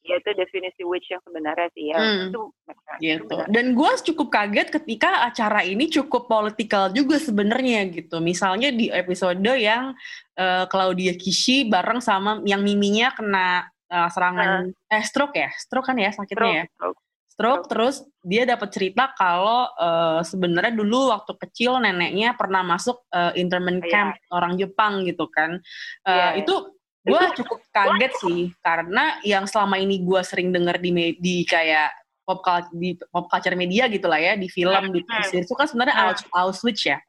Ya 0.00 0.16
itu 0.16 0.32
definisi 0.32 0.80
witch 0.80 1.12
yang 1.12 1.20
sebenarnya 1.20 1.68
sih 1.76 1.92
ya. 1.92 2.00
Hmm. 2.00 2.32
itu 2.32 2.40
itu 2.64 3.20
gitu. 3.28 3.36
Dan 3.52 3.76
gue 3.76 3.92
cukup 4.10 4.32
kaget 4.32 4.72
ketika 4.72 5.28
acara 5.28 5.60
ini 5.60 5.92
cukup 5.92 6.24
politikal 6.24 6.88
juga 6.88 7.20
sebenarnya 7.20 7.84
gitu. 7.92 8.16
Misalnya 8.16 8.72
di 8.72 8.88
episode 8.88 9.44
yang 9.60 9.92
eh, 10.40 10.64
Claudia 10.72 11.12
Kishi 11.20 11.68
bareng 11.68 12.00
sama 12.00 12.40
yang 12.48 12.64
miminya 12.64 13.12
kena 13.12 13.68
eh, 13.92 14.08
serangan 14.08 14.72
eh 14.88 15.04
stroke 15.04 15.36
ya, 15.36 15.52
stroke 15.60 15.92
kan 15.92 15.96
ya 16.00 16.10
sakitnya 16.16 16.64
ya. 16.64 16.64
Stroke, 16.72 17.00
stroke. 17.40 17.64
Stroke 17.64 17.64
terus 17.66 17.96
dia 18.20 18.44
dapat 18.44 18.68
cerita 18.68 19.08
kalau 19.16 19.64
eh, 19.72 20.20
sebenarnya 20.22 20.76
dulu 20.76 21.08
waktu 21.08 21.32
kecil 21.40 21.80
neneknya 21.80 22.36
pernah 22.36 22.60
masuk 22.60 23.00
eh, 23.08 23.32
internment 23.34 23.80
Iya. 23.80 23.88
camp 23.88 24.12
orang 24.30 24.60
Jepang 24.60 25.08
gitu 25.08 25.24
kan. 25.26 25.56
Iya. 26.04 26.36
Eh, 26.36 26.44
Itu 26.44 26.76
gue 27.00 27.22
cukup 27.32 27.64
kaget 27.72 28.12
sih 28.20 28.40
karena 28.60 29.16
yang 29.24 29.48
selama 29.48 29.80
ini 29.80 30.04
gue 30.04 30.20
sering 30.20 30.52
denger 30.52 30.76
di 30.76 30.92
di 31.16 31.36
kayak 31.42 31.96
pop 32.20 32.44
cul- 32.44 32.68
di 32.70 32.92
pop 33.08 33.24
culture 33.24 33.56
media 33.56 33.88
gitu 33.88 34.04
lah 34.04 34.20
ya 34.20 34.36
di 34.36 34.46
film 34.46 34.92
di 34.92 35.00
Hmm. 35.00 35.24
series 35.24 35.48
itu 35.48 35.56
kan 35.56 35.64
sebenarnya 35.64 35.96
Hmm. 35.96 36.06
Aus- 36.12 36.28
Auschwitz 36.30 36.84
ya 36.84 37.00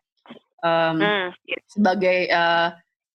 Hmm, 0.63 1.33
gitu. 1.43 1.59
sebagai 1.67 2.17
eh, 2.25 2.67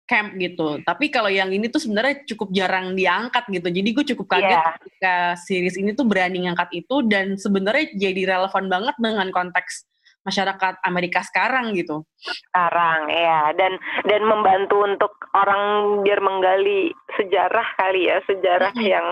camp 0.07 0.39
gitu. 0.39 0.79
Tapi 0.81 1.11
kalau 1.11 1.27
yang 1.27 1.51
ini 1.51 1.67
tuh 1.67 1.83
sebenarnya 1.83 2.23
cukup 2.25 2.55
jarang 2.55 2.95
diangkat 2.95 3.43
gitu. 3.51 3.69
Jadi 3.69 3.89
gue 3.91 4.05
cukup 4.15 4.27
kaget 4.33 4.55
Iya. 4.55 4.63
ketika 4.79 5.15
series 5.37 5.77
ini 5.77 5.93
tuh 5.93 6.07
berani 6.07 6.47
ngangkat 6.47 6.71
itu 6.73 7.03
dan 7.05 7.35
sebenarnya 7.35 7.91
jadi 7.93 8.23
relevan 8.39 8.71
banget 8.71 8.95
dengan 8.97 9.29
konteks 9.31 9.83
masyarakat 10.23 10.83
Amerika 10.83 11.23
sekarang 11.23 11.71
gitu. 11.75 12.03
sekarang 12.51 13.07
ya 13.07 13.55
dan 13.55 13.79
dan 14.11 14.27
membantu 14.27 14.83
untuk 14.83 15.15
orang 15.31 15.63
biar 16.03 16.19
menggali 16.19 16.91
sejarah 17.15 17.79
kali 17.79 18.11
ya 18.11 18.19
sejarah 18.27 18.75
Mhm. 18.75 18.83
yang 18.83 19.07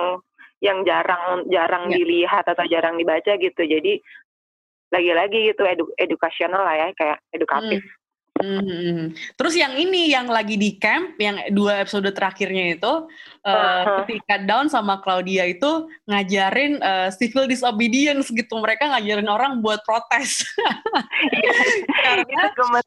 yang 0.59 0.79
jarang 0.83 1.47
jarang 1.47 1.87
Ya. 1.87 2.03
dilihat 2.03 2.43
atau 2.49 2.67
jarang 2.67 2.99
dibaca 2.99 3.31
gitu 3.39 3.63
jadi 3.63 4.03
lagi-lagi 4.91 5.55
gitu 5.55 5.63
edu 5.63 5.85
edukasional 5.95 6.63
lah 6.63 6.75
ya 6.77 6.89
kayak 6.95 7.19
edukatif 7.31 7.79
Hmm, 7.79 7.95
hmm. 8.41 9.15
Terus 9.39 9.55
yang 9.55 9.75
ini 9.79 10.11
yang 10.11 10.27
lagi 10.27 10.59
di 10.59 10.77
camp, 10.81 11.15
yang 11.21 11.39
dua 11.55 11.85
episode 11.85 12.09
terakhirnya 12.11 12.75
itu, 12.75 12.93
eh, 13.45 13.53
Uh-huh. 13.55 14.03
ketika 14.05 14.41
Dawn 14.43 14.67
sama 14.67 14.99
Claudia 15.05 15.47
itu 15.47 15.87
ngajarin 16.09 16.81
eh, 16.81 17.09
civil 17.15 17.45
disobedience 17.47 18.33
gitu, 18.33 18.55
mereka 18.59 18.91
ngajarin 18.91 19.29
orang 19.29 19.61
buat 19.61 19.81
protes. 19.87 20.45
Karena 22.05 22.25
itu 22.25 22.49
gemes 22.57 22.87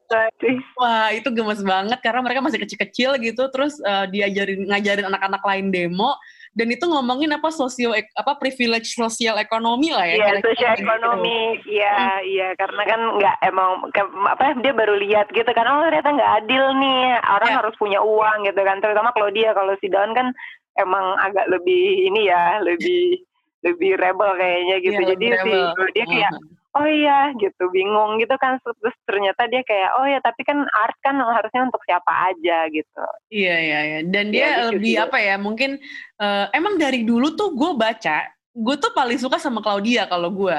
Wah 0.78 1.08
itu 1.12 1.28
gemes 1.30 1.60
banget 1.62 1.98
karena 2.00 2.20
mereka 2.24 2.40
masih 2.40 2.58
kecil-kecil 2.62 3.18
gitu 3.20 3.42
terus 3.52 3.76
eh, 3.82 4.06
diajarin 4.10 4.68
ngajarin 4.70 5.06
anak-anak 5.10 5.42
lain 5.44 5.68
demo 5.74 6.14
dan 6.56 6.68
itu 6.68 6.84
ngomongin 6.84 7.28
apa 7.32 7.48
sosio 7.48 7.92
apa 8.14 8.32
privilege 8.36 8.94
sosial 8.94 9.36
ekonomi 9.36 9.92
lah 9.92 10.04
ya. 10.04 10.16
Kira-kira 10.16 10.44
sosial 10.52 10.72
gitu. 10.74 10.84
ekonomi, 10.84 11.38
iya, 11.68 11.96
iya, 12.22 12.48
karena 12.56 12.82
kan 12.84 13.00
nggak 13.20 13.36
emang 13.44 13.70
ke- 13.92 14.14
apa 14.24 14.56
dia 14.60 14.72
baru 14.72 14.94
lihat 14.96 15.28
gitu 15.32 15.50
kan, 15.50 15.66
oh 15.66 15.84
ternyata 15.84 16.14
nggak 16.14 16.32
adil 16.44 16.64
nih, 16.78 17.00
orang 17.20 17.50
Iya. 17.52 17.58
harus 17.60 17.74
punya 17.76 18.00
uang 18.00 18.48
gitu 18.48 18.60
kan, 18.62 18.76
terutama 18.80 19.12
kalau 19.12 19.28
dia 19.28 19.52
kalau 19.52 19.76
si 19.78 19.88
Dawn 19.88 20.12
kan 20.16 20.32
emang 20.76 21.18
agak 21.20 21.46
lebih 21.50 22.06
ini 22.06 22.30
ya, 22.30 22.62
lebih 22.62 23.18
lebih 23.66 23.98
rebel 23.98 24.30
kayaknya 24.38 24.76
gitu, 24.80 25.00
Iya, 25.02 25.08
jadi 25.18 25.26
lebih 25.34 25.42
si 25.42 25.50
rebel. 25.50 25.74
Claudia 25.74 26.04
kayak 26.06 26.32
Mhm. 26.32 26.46
Oh 26.78 26.86
iya 26.86 27.34
gitu, 27.34 27.66
bingung 27.68 28.16
gitu 28.16 28.34
kan, 28.34 28.56
terus 28.58 28.94
ternyata 29.02 29.44
dia 29.44 29.60
kayak 29.60 29.90
oh 29.94 30.06
ya 30.06 30.18
tapi 30.18 30.42
kan 30.42 30.62
art 30.64 30.94
kan 30.98 31.18
harusnya 31.18 31.66
untuk 31.66 31.82
siapa 31.82 32.30
aja 32.30 32.66
gitu. 32.68 33.04
Iya 33.28 33.56
iya 33.58 33.78
iya. 33.82 33.98
Dan 34.02 34.30
Iya, 34.30 34.32
dia 34.32 34.46
gitu 34.46 34.66
lebih 34.72 34.94
sih. 34.94 35.02
apa 35.02 35.18
ya? 35.18 35.34
Mungkin 35.36 35.70
eh, 36.16 36.46
emang 36.52 36.74
dari 36.76 37.02
dulu 37.02 37.34
tuh 37.34 37.50
gue 37.50 37.74
baca, 37.74 38.18
gue 38.52 38.76
tuh 38.76 38.90
paling 38.92 39.16
suka 39.16 39.36
sama 39.36 39.58
Claudia 39.58 40.06
kalau 40.06 40.30
gue. 40.30 40.56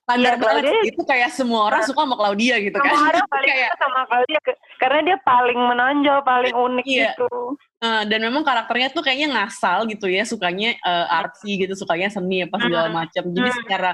Standar 0.00 0.34
Iya, 0.34 0.42
banget 0.42 0.62
Claudia- 0.64 0.82
sih. 0.82 0.90
itu 0.90 1.02
kayak 1.04 1.30
semua 1.30 1.60
orang 1.64 1.82
suka 1.82 2.02
sama 2.02 2.14
Claudia 2.14 2.54
gitu 2.58 2.74
kan. 2.74 2.90
Semua 2.90 3.08
orang 3.08 3.26
paling 3.34 3.46
kayak 3.48 3.70
suka 3.70 3.78
sama 3.80 4.00
Claudia 4.04 4.38
karena 4.76 5.00
dia 5.04 5.16
paling 5.20 5.60
menonjol, 5.60 6.18
paling 6.22 6.54
unik 6.56 6.84
Iya. 6.86 7.10
gitu. 7.14 7.30
eh, 7.80 8.04
dan 8.04 8.20
memang 8.20 8.44
karakternya 8.44 8.92
tuh 8.92 9.00
kayaknya 9.00 9.32
ngasal 9.32 9.88
gitu 9.88 10.04
ya, 10.04 10.20
sukanya 10.22 10.76
eh, 10.76 11.06
artsy 11.10 11.56
gitu, 11.56 11.72
sukanya 11.72 12.06
seni 12.06 12.44
apa 12.44 12.58
segala 12.58 12.92
Hmm. 12.92 12.96
macam. 12.98 13.24
Jadi 13.26 13.48
Hmm. 13.48 13.58
secara 13.64 13.90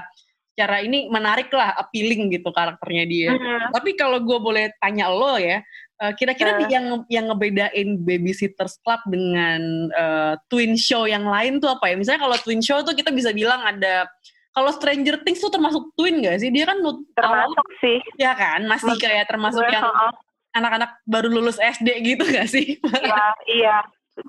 secara 0.57 0.81
ini 0.81 1.05
menarik 1.05 1.53
lah, 1.53 1.77
appealing 1.77 2.33
gitu 2.33 2.49
karakternya 2.49 3.05
dia. 3.05 3.29
Mhm. 3.37 3.77
Tapi 3.77 3.93
kalau 3.93 4.17
gue 4.17 4.41
boleh 4.41 4.73
tanya 4.81 5.05
lo 5.05 5.37
ya, 5.37 5.61
eh, 6.01 6.13
kira-kira 6.17 6.57
nih 6.57 6.65
yang 6.73 6.85
yang 7.13 7.29
ngebedain 7.29 8.01
Babysitters 8.01 8.81
Club 8.81 8.97
dengan 9.05 9.61
eh, 9.93 10.33
Twin 10.49 10.73
Show 10.73 11.05
yang 11.05 11.29
lain 11.29 11.61
tuh 11.61 11.69
apa 11.69 11.93
ya? 11.93 11.95
Misalnya 12.01 12.25
kalau 12.25 12.37
Twin 12.41 12.65
Show 12.65 12.81
tuh 12.81 12.97
kita 12.97 13.13
bisa 13.13 13.29
bilang 13.37 13.61
ada 13.61 14.09
kalau 14.49 14.73
Stranger 14.73 15.21
Things 15.21 15.37
tuh 15.37 15.53
termasuk 15.53 15.93
twin 15.93 16.25
gak 16.25 16.41
sih? 16.41 16.49
Dia 16.49 16.65
kan 16.65 16.81
Termasuk 17.13 17.67
sih. 17.77 18.01
ya 18.17 18.33
kan 18.33 18.65
masih 18.65 18.89
Mas- 18.89 18.97
kayak 18.97 19.29
termasuk 19.29 19.61
Gue, 19.61 19.69
yang 19.69 19.85
heeh. 19.85 20.11
anak-anak 20.57 20.91
baru 21.05 21.29
lulus 21.29 21.61
SD 21.61 21.85
gitu 22.01 22.25
gak 22.25 22.49
sih? 22.49 22.81
Iya, 22.81 23.25
iya, 23.45 23.75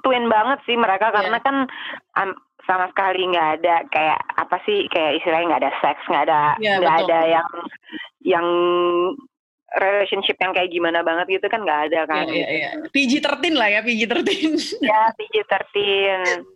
twin 0.05 0.29
banget 0.29 0.61
sih 0.69 0.77
mereka 0.77 1.09
Iya. 1.09 1.15
karena 1.17 1.39
kan 1.41 1.57
am, 2.21 2.37
sama 2.69 2.85
sekali 2.93 3.25
nggak 3.25 3.49
ada 3.59 3.77
kayak 3.89 4.21
apa 4.37 4.61
sih 4.63 4.85
kayak 4.93 5.17
istilahnya 5.17 5.47
nggak 5.49 5.63
ada 5.65 5.73
seks, 5.81 6.03
nggak 6.05 6.25
ada 6.29 6.43
Iya, 6.61 6.73
nggak 6.79 6.95
betul. 6.95 7.09
ada 7.09 7.19
yang 7.27 7.49
yang 8.23 8.47
relationship 9.69 10.41
yang 10.41 10.57
kayak 10.57 10.73
gimana 10.73 11.05
banget 11.05 11.29
gitu 11.29 11.47
kan 11.49 11.61
nggak 11.61 11.93
ada 11.93 12.01
kan. 12.05 12.25
Iya, 12.25 12.47
iya, 12.49 12.69
iya. 12.73 12.89
PG-13 12.89 13.53
lah 13.53 13.69
ya, 13.69 13.81
PG-13. 13.85 14.81
Ya 14.81 15.03
PG-13. 15.13 15.77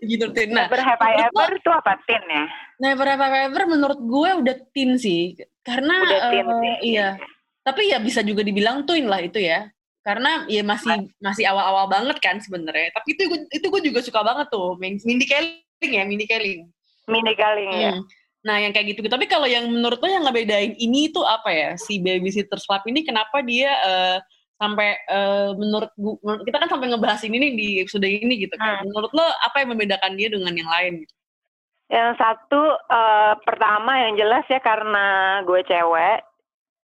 PG-13. 0.00 0.48
Nah, 0.48 0.64
Never 0.64 0.80
Have 0.80 1.02
I 1.02 1.12
lo- 1.12 1.24
Ever 1.28 1.50
tuh 1.60 1.72
apa 1.72 1.92
tin 2.04 2.24
ya? 2.24 2.44
Never 2.80 3.04
Have 3.04 3.20
I 3.22 3.40
Ever 3.48 3.64
menurut 3.68 4.00
gue 4.00 4.30
udah 4.40 4.56
teen 4.72 4.96
sih. 4.96 5.36
Karena 5.60 5.92
Udah 6.00 6.20
teen 6.32 6.46
eh, 6.46 6.56
sih. 6.58 6.74
iya. 6.96 7.08
Tapi 7.60 7.92
ya 7.92 8.00
bisa 8.00 8.24
juga 8.24 8.40
dibilang 8.40 8.84
twin 8.84 9.04
lah 9.04 9.20
itu 9.20 9.38
ya. 9.38 9.68
Karena 10.02 10.48
ya 10.50 10.66
masih 10.66 11.06
masih 11.20 11.46
awal-awal 11.46 11.86
banget 11.86 12.16
kan 12.18 12.40
sebenarnya. 12.40 12.90
Tapi 12.90 13.12
itu 13.12 13.22
itu 13.52 13.66
gue 13.68 13.82
juga 13.86 14.00
suka 14.00 14.24
banget 14.24 14.48
tuh. 14.48 14.74
Min- 14.74 14.98
Mindy 15.04 15.28
Kaling 15.28 15.60
ya, 15.90 16.06
Mindy 16.06 16.30
Kaling. 16.30 16.70
Mini 17.10 17.34
Kaling 17.34 17.72
ya. 17.74 17.92
Hmm. 17.98 18.04
Nah, 18.42 18.56
yang 18.58 18.74
kayak 18.74 18.94
gitu. 18.94 19.06
Tapi 19.06 19.30
kalau 19.30 19.46
yang 19.46 19.70
menurut 19.70 20.02
lo 20.02 20.08
yang 20.10 20.26
ngebedain 20.26 20.74
ini 20.78 21.10
tuh 21.14 21.22
apa 21.22 21.50
ya? 21.50 21.70
Si 21.78 22.02
Babysitters 22.02 22.66
Club 22.66 22.82
ini 22.90 23.06
kenapa 23.06 23.38
dia 23.42 23.70
eh, 23.86 24.18
sampai 24.58 24.98
eh, 24.98 25.50
menurut 25.54 25.90
kita 26.46 26.58
kan 26.58 26.70
sampai 26.70 26.90
ngebahas 26.90 27.22
ini 27.22 27.38
nih 27.38 27.52
di 27.54 27.68
episode 27.86 28.06
ini 28.06 28.34
gitu 28.42 28.54
kan. 28.58 28.82
Hmm. 28.82 28.90
Menurut 28.90 29.10
lo 29.14 29.26
apa 29.46 29.62
yang 29.62 29.74
membedakan 29.74 30.18
dia 30.18 30.28
dengan 30.30 30.54
yang 30.54 30.70
lain? 30.70 31.06
gitu? 31.06 31.14
Yang 31.90 32.10
satu 32.18 32.62
eh, 32.90 33.34
pertama 33.46 33.92
yang 34.10 34.14
jelas 34.18 34.44
ya 34.50 34.58
karena 34.58 35.38
gue 35.46 35.60
cewek. 35.62 36.26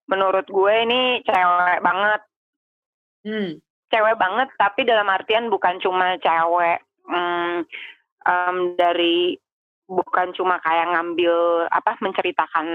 Menurut 0.07 0.47
gue 0.47 0.73
ini 0.87 1.01
cewek 1.27 1.79
banget. 1.83 2.21
Hmm. 3.19 3.59
cewek 3.91 4.15
banget 4.15 4.47
tapi 4.55 4.87
dalam 4.87 5.11
artian 5.11 5.51
bukan 5.51 5.75
cuma 5.83 6.15
cewek 6.23 6.79
hmm, 7.09 7.67
em, 8.29 8.77
dari 8.77 9.33
bukan 9.89 10.37
cuma 10.37 10.61
kayak 10.61 10.93
ngambil 10.93 11.65
apa 11.73 11.97
menceritakan 11.97 12.67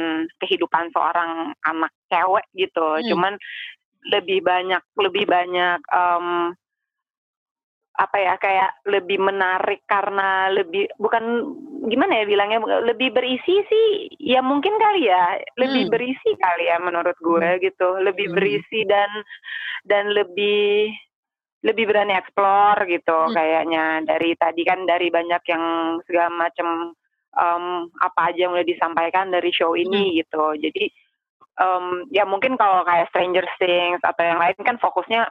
kehidupan 0.42 0.90
seorang 0.90 1.54
anak 1.62 1.94
cewek 2.10 2.42
gitu 2.58 2.98
Hmm. 2.98 3.06
cuman 3.06 3.34
lebih 4.10 4.42
banyak 4.42 4.82
lebih 4.98 5.24
banyak 5.24 5.78
em, 5.94 6.52
apa 7.94 8.16
ya 8.18 8.34
kayak 8.42 8.74
lebih 8.90 9.22
menarik 9.22 9.86
karena 9.86 10.50
lebih 10.50 10.90
bukan 10.98 11.46
gimana 11.86 12.18
ya 12.18 12.24
bilangnya 12.26 12.58
lebih 12.82 13.14
berisi 13.14 13.62
sih 13.70 13.88
ya 14.18 14.42
mungkin 14.42 14.74
kali 14.82 15.06
ya 15.06 15.38
lebih 15.54 15.86
Hmm. 15.86 15.92
berisi 15.94 16.30
kali 16.34 16.66
ya 16.66 16.82
menurut 16.82 17.14
gue 17.22 17.62
gitu 17.62 17.88
lebih 18.02 18.34
Hmm. 18.34 18.34
berisi 18.34 18.82
dan 18.90 19.10
dan 19.86 20.10
lebih 20.10 20.90
lebih 21.64 21.88
berani 21.88 22.12
explore 22.12 22.85
gitu 22.87 23.16
Hmm. 23.16 23.33
kayaknya 23.33 23.85
dari 24.05 24.37
tadi 24.37 24.62
kan 24.62 24.85
dari 24.85 25.09
banyak 25.09 25.42
yang 25.48 25.64
segala 26.05 26.29
macam 26.31 26.92
em, 27.35 27.64
apa 27.98 28.20
aja 28.31 28.38
yang 28.44 28.53
udah 28.53 28.62
disampaikan 28.62 29.33
dari 29.33 29.48
show 29.48 29.72
ini 29.72 30.20
gitu 30.20 30.55
jadi 30.55 30.85
em, 31.57 31.85
ya 32.12 32.29
mungkin 32.29 32.55
kalau 32.55 32.85
kayak 32.85 33.09
Stranger 33.09 33.48
Things 33.57 33.98
atau 34.00 34.22
yang 34.22 34.38
lain 34.38 34.55
kan 34.61 34.77
fokusnya 34.77 35.24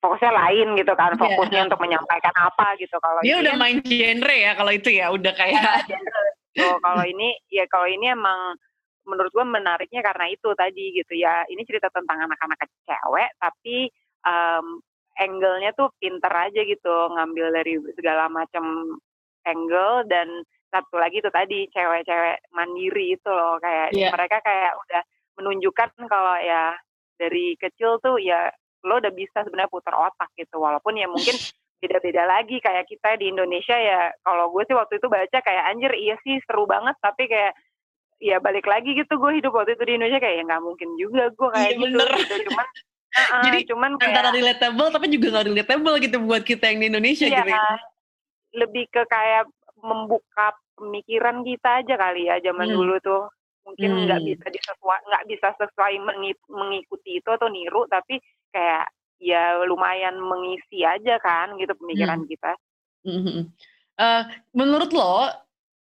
fokusnya 0.00 0.32
lain 0.32 0.74
gitu 0.74 0.92
kan 0.92 1.14
Iya. 1.14 1.22
fokusnya 1.22 1.60
untuk 1.68 1.80
menyampaikan 1.80 2.34
apa 2.34 2.74
gitu 2.76 2.98
kalau 2.98 3.22
Dia 3.22 3.36
ini 3.36 3.40
udah 3.40 3.54
kan- 3.54 3.62
main 3.62 3.78
genre 3.80 4.34
ya 4.34 4.52
kalau 4.52 4.72
itu 4.72 4.88
ya, 4.90 5.06
udah 5.08 5.32
kayak 5.32 5.62
Oh, 6.58 6.82
kalau 6.82 7.06
ini 7.06 7.38
ya 7.46 7.62
kalau 7.70 7.86
ini 7.86 8.10
emang 8.10 8.58
menurut 9.06 9.30
gue 9.30 9.46
menariknya 9.46 10.02
karena 10.02 10.26
itu 10.28 10.50
tadi 10.52 10.92
gitu 10.92 11.14
ya. 11.14 11.46
Ini 11.46 11.62
cerita 11.62 11.86
tentang 11.88 12.26
anak-anak 12.26 12.58
cewek 12.84 13.30
tapi 13.38 13.86
em, 14.26 14.66
angle-nya 15.20 15.76
tuh 15.76 15.92
pinter 16.00 16.32
aja 16.32 16.60
gitu 16.64 16.94
ngambil 17.12 17.52
dari 17.52 17.76
segala 17.92 18.26
macam 18.26 18.96
angle 19.44 20.04
dan 20.08 20.28
satu 20.70 20.96
lagi 20.96 21.20
tuh 21.20 21.28
tadi 21.28 21.66
cewek-cewek 21.68 22.40
mandiri 22.50 23.14
itu 23.14 23.28
loh 23.28 23.58
kayak 23.58 23.92
Iya. 23.92 24.10
mereka 24.14 24.40
kayak 24.40 24.72
udah 24.78 25.02
menunjukkan 25.36 25.90
kalau 26.06 26.36
ya 26.40 26.76
dari 27.16 27.52
kecil 27.56 28.00
tuh 28.00 28.16
ya 28.16 28.48
lo 28.80 28.96
udah 28.96 29.12
bisa 29.12 29.44
sebenarnya 29.44 29.68
putar 29.68 29.92
otak 29.92 30.30
gitu 30.40 30.56
walaupun 30.56 30.96
ya 30.96 31.04
mungkin 31.04 31.36
beda-beda 31.80 32.28
lagi 32.28 32.60
kayak 32.60 32.88
kita 32.88 33.16
di 33.16 33.32
Indonesia 33.32 33.72
ya 33.72 34.12
kalau 34.20 34.52
gue 34.52 34.64
sih 34.68 34.76
waktu 34.76 35.00
itu 35.00 35.08
baca 35.08 35.38
kayak 35.40 35.64
anjir 35.68 35.92
iya 35.96 36.16
sih 36.20 36.36
seru 36.44 36.64
banget 36.64 36.92
tapi 37.00 37.24
kayak 37.24 37.56
ya 38.20 38.36
balik 38.36 38.68
lagi 38.68 38.92
gitu 38.92 39.16
gue 39.16 39.40
hidup 39.40 39.56
waktu 39.56 39.76
itu 39.76 39.84
di 39.88 39.96
Indonesia 39.96 40.20
kayak 40.20 40.36
ya 40.36 40.44
nggak 40.44 40.64
mungkin 40.64 40.88
juga 41.00 41.32
gue 41.32 41.48
kayak 41.50 41.72
Iya, 41.72 41.76
gitu, 41.76 41.84
bener. 41.88 42.08
gitu 42.20 42.34
cuman 42.52 42.66
uh-uh, 43.10 43.42
Jadi, 43.46 43.58
cuman 43.66 43.90
kayak 43.98 44.10
antara 44.10 44.28
relatable 44.30 44.88
tapi 44.90 45.06
juga 45.10 45.26
nggak 45.34 45.46
relatable 45.50 45.94
gitu 45.98 46.16
buat 46.22 46.42
kita 46.42 46.64
yang 46.70 46.78
di 46.78 46.86
Indonesia 46.90 47.26
iya, 47.26 47.42
gitu. 47.42 47.50
ya. 47.50 47.64
lebih 48.50 48.84
ke 48.90 49.02
kayak 49.06 49.46
membuka 49.78 50.46
pemikiran 50.74 51.42
kita 51.46 51.82
aja 51.82 51.94
kali 51.96 52.26
ya 52.26 52.42
zaman 52.42 52.66
Hmm. 52.70 52.76
dulu 52.76 52.94
tuh 52.98 53.22
mungkin 53.62 54.08
nggak 54.08 54.20
Hmm. 54.20 54.28
bisa 54.34 54.46
disesuai 54.50 55.00
nggak 55.06 55.24
bisa 55.30 55.48
sesuai 55.54 55.94
mengi- 56.02 56.46
mengikuti 56.48 57.22
itu 57.22 57.28
atau 57.30 57.46
niru 57.46 57.86
tapi 57.86 58.18
kayak 58.50 58.90
ya 59.20 59.60
lumayan 59.62 60.16
mengisi 60.18 60.82
aja 60.82 61.20
kan 61.20 61.54
gitu 61.60 61.76
pemikiran 61.76 62.24
kita 62.26 62.56
Mhm. 63.04 63.48
Eh, 63.96 64.22
menurut 64.56 64.92
lo, 64.92 65.28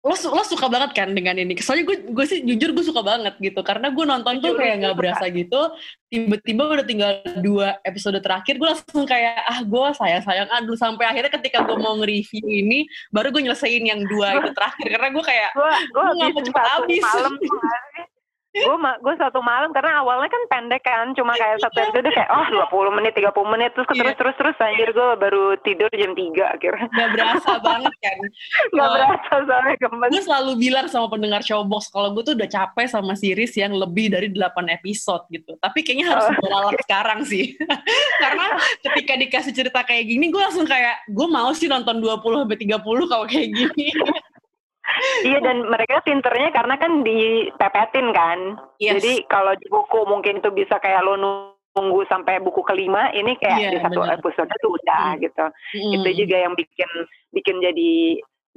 lo, 0.08 0.16
lo 0.16 0.44
suka 0.48 0.72
banget 0.72 0.96
kan 0.96 1.12
dengan 1.12 1.36
ini? 1.36 1.60
Soalnya 1.60 1.84
gue, 1.92 1.98
gue 2.16 2.26
sih 2.26 2.40
jujur 2.48 2.72
gue 2.72 2.86
suka 2.88 3.04
banget 3.04 3.36
gitu, 3.44 3.60
karena 3.60 3.92
gue 3.92 4.06
nonton 4.08 4.40
tuh 4.40 4.56
kayak 4.56 4.80
nggak 4.80 4.96
berasa 4.96 5.28
gitu. 5.28 5.76
Tiba-tiba 6.08 6.64
udah 6.72 6.86
tinggal 6.88 7.12
dua 7.44 7.76
episode 7.84 8.16
terakhir, 8.24 8.56
gue 8.56 8.68
langsung 8.72 9.04
kayak 9.04 9.44
ah 9.44 9.60
gue 9.60 9.86
sayang 10.00 10.24
sayang 10.24 10.48
aduh 10.48 10.80
sampai 10.80 11.04
akhirnya 11.12 11.32
ketika 11.36 11.68
gue 11.68 11.76
mau 11.76 12.00
nge-review 12.00 12.48
ini, 12.48 12.88
baru 13.12 13.36
gue 13.36 13.44
nyelesain 13.44 13.84
yang 13.84 14.08
dua 14.08 14.40
itu 14.40 14.50
terakhir 14.56 14.88
karena 14.88 15.10
gue 15.12 15.24
kayak 15.28 15.50
gue 15.92 16.04
nggak 16.16 16.30
mau 16.32 16.42
satu 16.48 16.60
habis. 16.64 17.04
malam 17.04 17.34
sih? 17.44 17.52
gue 18.60 18.76
ma 18.76 18.92
gue 18.98 19.14
satu 19.16 19.40
malam 19.40 19.70
karena 19.70 20.00
awalnya 20.00 20.28
kan 20.28 20.44
pendek 20.48 20.82
kan 20.82 21.12
cuma 21.12 21.34
kayak 21.34 21.60
satu 21.60 21.78
episode 21.80 22.10
kayak 22.10 22.30
oh 22.30 22.46
20 22.70 22.98
menit 22.98 23.14
30 23.14 23.30
menit 23.48 23.70
terus 23.72 23.88
Iya. 23.90 24.14
terus 24.14 24.16
terus 24.16 24.36
terus 24.38 24.58
anjir 24.60 24.90
gue 24.90 25.08
baru 25.16 25.44
tidur 25.60 25.90
jam 25.92 26.12
3 26.12 26.24
akhirnya 26.50 26.88
Gak 26.90 27.10
berasa 27.12 27.52
banget 27.60 27.94
kan. 27.98 28.18
nggak 28.74 28.84
Oh. 28.84 28.94
berasa 28.94 29.34
soalnya 29.44 29.76
gemes 29.78 30.10
Gue 30.10 30.24
selalu 30.24 30.52
bilang 30.58 30.86
sama 30.88 31.08
pendengar 31.08 31.42
Showbox 31.42 31.84
kalau 31.88 32.10
gue 32.12 32.24
tuh 32.24 32.34
udah 32.34 32.48
capek 32.48 32.86
sama 32.86 33.14
series 33.14 33.54
yang 33.54 33.72
lebih 33.72 34.08
dari 34.08 34.28
8 34.30 34.40
episode 34.72 35.24
gitu. 35.30 35.56
Tapi 35.58 35.80
kayaknya 35.82 36.06
harus 36.10 36.26
Oh. 36.26 36.34
gue 36.34 36.50
ralat 36.50 36.76
sekarang 36.82 37.20
sih. 37.24 37.56
Karena 38.24 38.46
ketika 38.82 39.14
dikasih 39.16 39.54
cerita 39.54 39.80
kayak 39.82 40.06
gini, 40.06 40.28
gue 40.28 40.40
langsung 40.40 40.64
kayak 40.64 41.06
gue 41.08 41.28
mau 41.28 41.52
sih 41.52 41.66
nonton 41.66 41.98
20 41.98 42.20
sampai 42.44 42.58
30 42.58 42.80
kalau 43.08 43.26
kayak 43.26 43.50
gini. 43.50 43.88
iya 45.24 45.40
dan 45.40 45.66
mereka 45.66 46.02
pinternya 46.02 46.50
karena 46.52 46.76
kan 46.76 47.02
dipepetin 47.02 48.08
kan 48.12 48.40
Yes. 48.78 49.00
jadi 49.02 49.26
kalau 49.26 49.54
di 49.58 49.66
buku 49.68 50.00
mungkin 50.06 50.40
itu 50.40 50.50
bisa 50.52 50.78
kayak 50.78 51.02
lo 51.02 51.18
nunggu 51.74 52.06
sampai 52.10 52.42
buku 52.42 52.62
kelima 52.62 53.10
ini 53.12 53.38
kayak 53.38 53.58
Iya, 53.60 53.70
di 53.74 53.80
satu 53.82 54.02
benar. 54.02 54.18
episode 54.18 54.50
tuh 54.62 54.72
udah 54.74 55.06
Hmm. 55.14 55.22
gitu 55.22 55.46
Hmm. 55.46 55.94
itu 55.98 56.10
juga 56.26 56.36
yang 56.42 56.54
bikin 56.54 56.90
bikin 57.32 57.56
jadi 57.62 57.92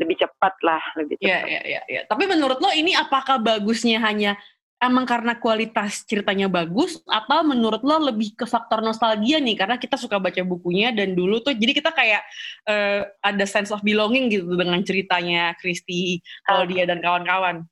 lebih 0.01 0.17
cepat 0.17 0.55
lah 0.65 0.81
lebih 0.97 1.21
Iya, 1.21 1.45
cepat 1.45 1.49
iya, 1.49 1.61
iya. 1.69 1.81
Ya. 1.85 2.01
Tapi 2.09 2.25
menurut 2.25 2.57
lo 2.57 2.73
ini 2.73 2.97
apakah 2.97 3.37
bagusnya 3.37 4.01
hanya 4.01 4.41
emang 4.81 5.05
karena 5.05 5.37
kualitas 5.37 6.09
ceritanya 6.09 6.49
bagus 6.49 7.05
atau 7.05 7.45
menurut 7.45 7.85
lo 7.85 8.01
lebih 8.09 8.33
ke 8.33 8.49
faktor 8.49 8.81
nostalgia 8.81 9.37
nih 9.37 9.55
karena 9.61 9.77
kita 9.77 10.01
suka 10.01 10.17
baca 10.17 10.41
bukunya 10.41 10.89
dan 10.91 11.13
dulu 11.13 11.45
tuh 11.45 11.53
jadi 11.53 11.73
kita 11.77 11.93
kayak 11.93 12.23
eh, 12.65 13.05
ada 13.21 13.45
sense 13.45 13.69
of 13.69 13.85
belonging 13.85 14.33
gitu 14.33 14.57
dengan 14.57 14.81
ceritanya 14.81 15.53
Christy, 15.61 16.25
Claudia 16.49 16.89
dan 16.89 17.05
kawan-kawan. 17.05 17.69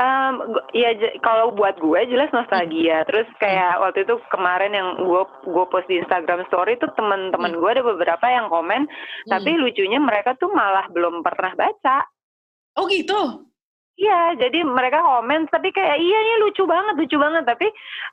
Gu- 0.00 0.68
ya 0.72 0.96
kalau 1.20 1.52
buat 1.52 1.76
gue 1.76 2.00
jelas 2.08 2.32
nostalgia. 2.32 3.04
Terus 3.04 3.28
kayak 3.36 3.84
waktu 3.84 4.08
itu 4.08 4.16
kemarin 4.32 4.72
yang 4.72 4.88
gue 4.96 5.22
gue 5.44 5.64
post 5.68 5.84
di 5.92 6.00
Instagram 6.00 6.48
Story 6.48 6.80
tuh 6.80 6.88
teman-teman 6.96 7.52
gue 7.52 7.70
ada 7.70 7.84
beberapa 7.84 8.26
yang 8.32 8.48
komen, 8.48 8.88
tapi 9.28 9.50
lucunya 9.60 10.00
mereka 10.00 10.32
tuh 10.40 10.48
malah 10.56 10.88
belum 10.88 11.20
pernah 11.20 11.52
baca. 11.52 12.08
oh 12.80 12.88
gitu. 12.88 13.49
Iya, 14.00 14.20
jadi 14.40 14.64
mereka 14.64 15.04
komen 15.04 15.44
tapi 15.52 15.76
kayak 15.76 16.00
iya 16.00 16.18
ini 16.24 16.34
lucu 16.40 16.64
banget, 16.64 16.96
lucu 16.96 17.20
banget. 17.20 17.44
Tapi 17.44 17.66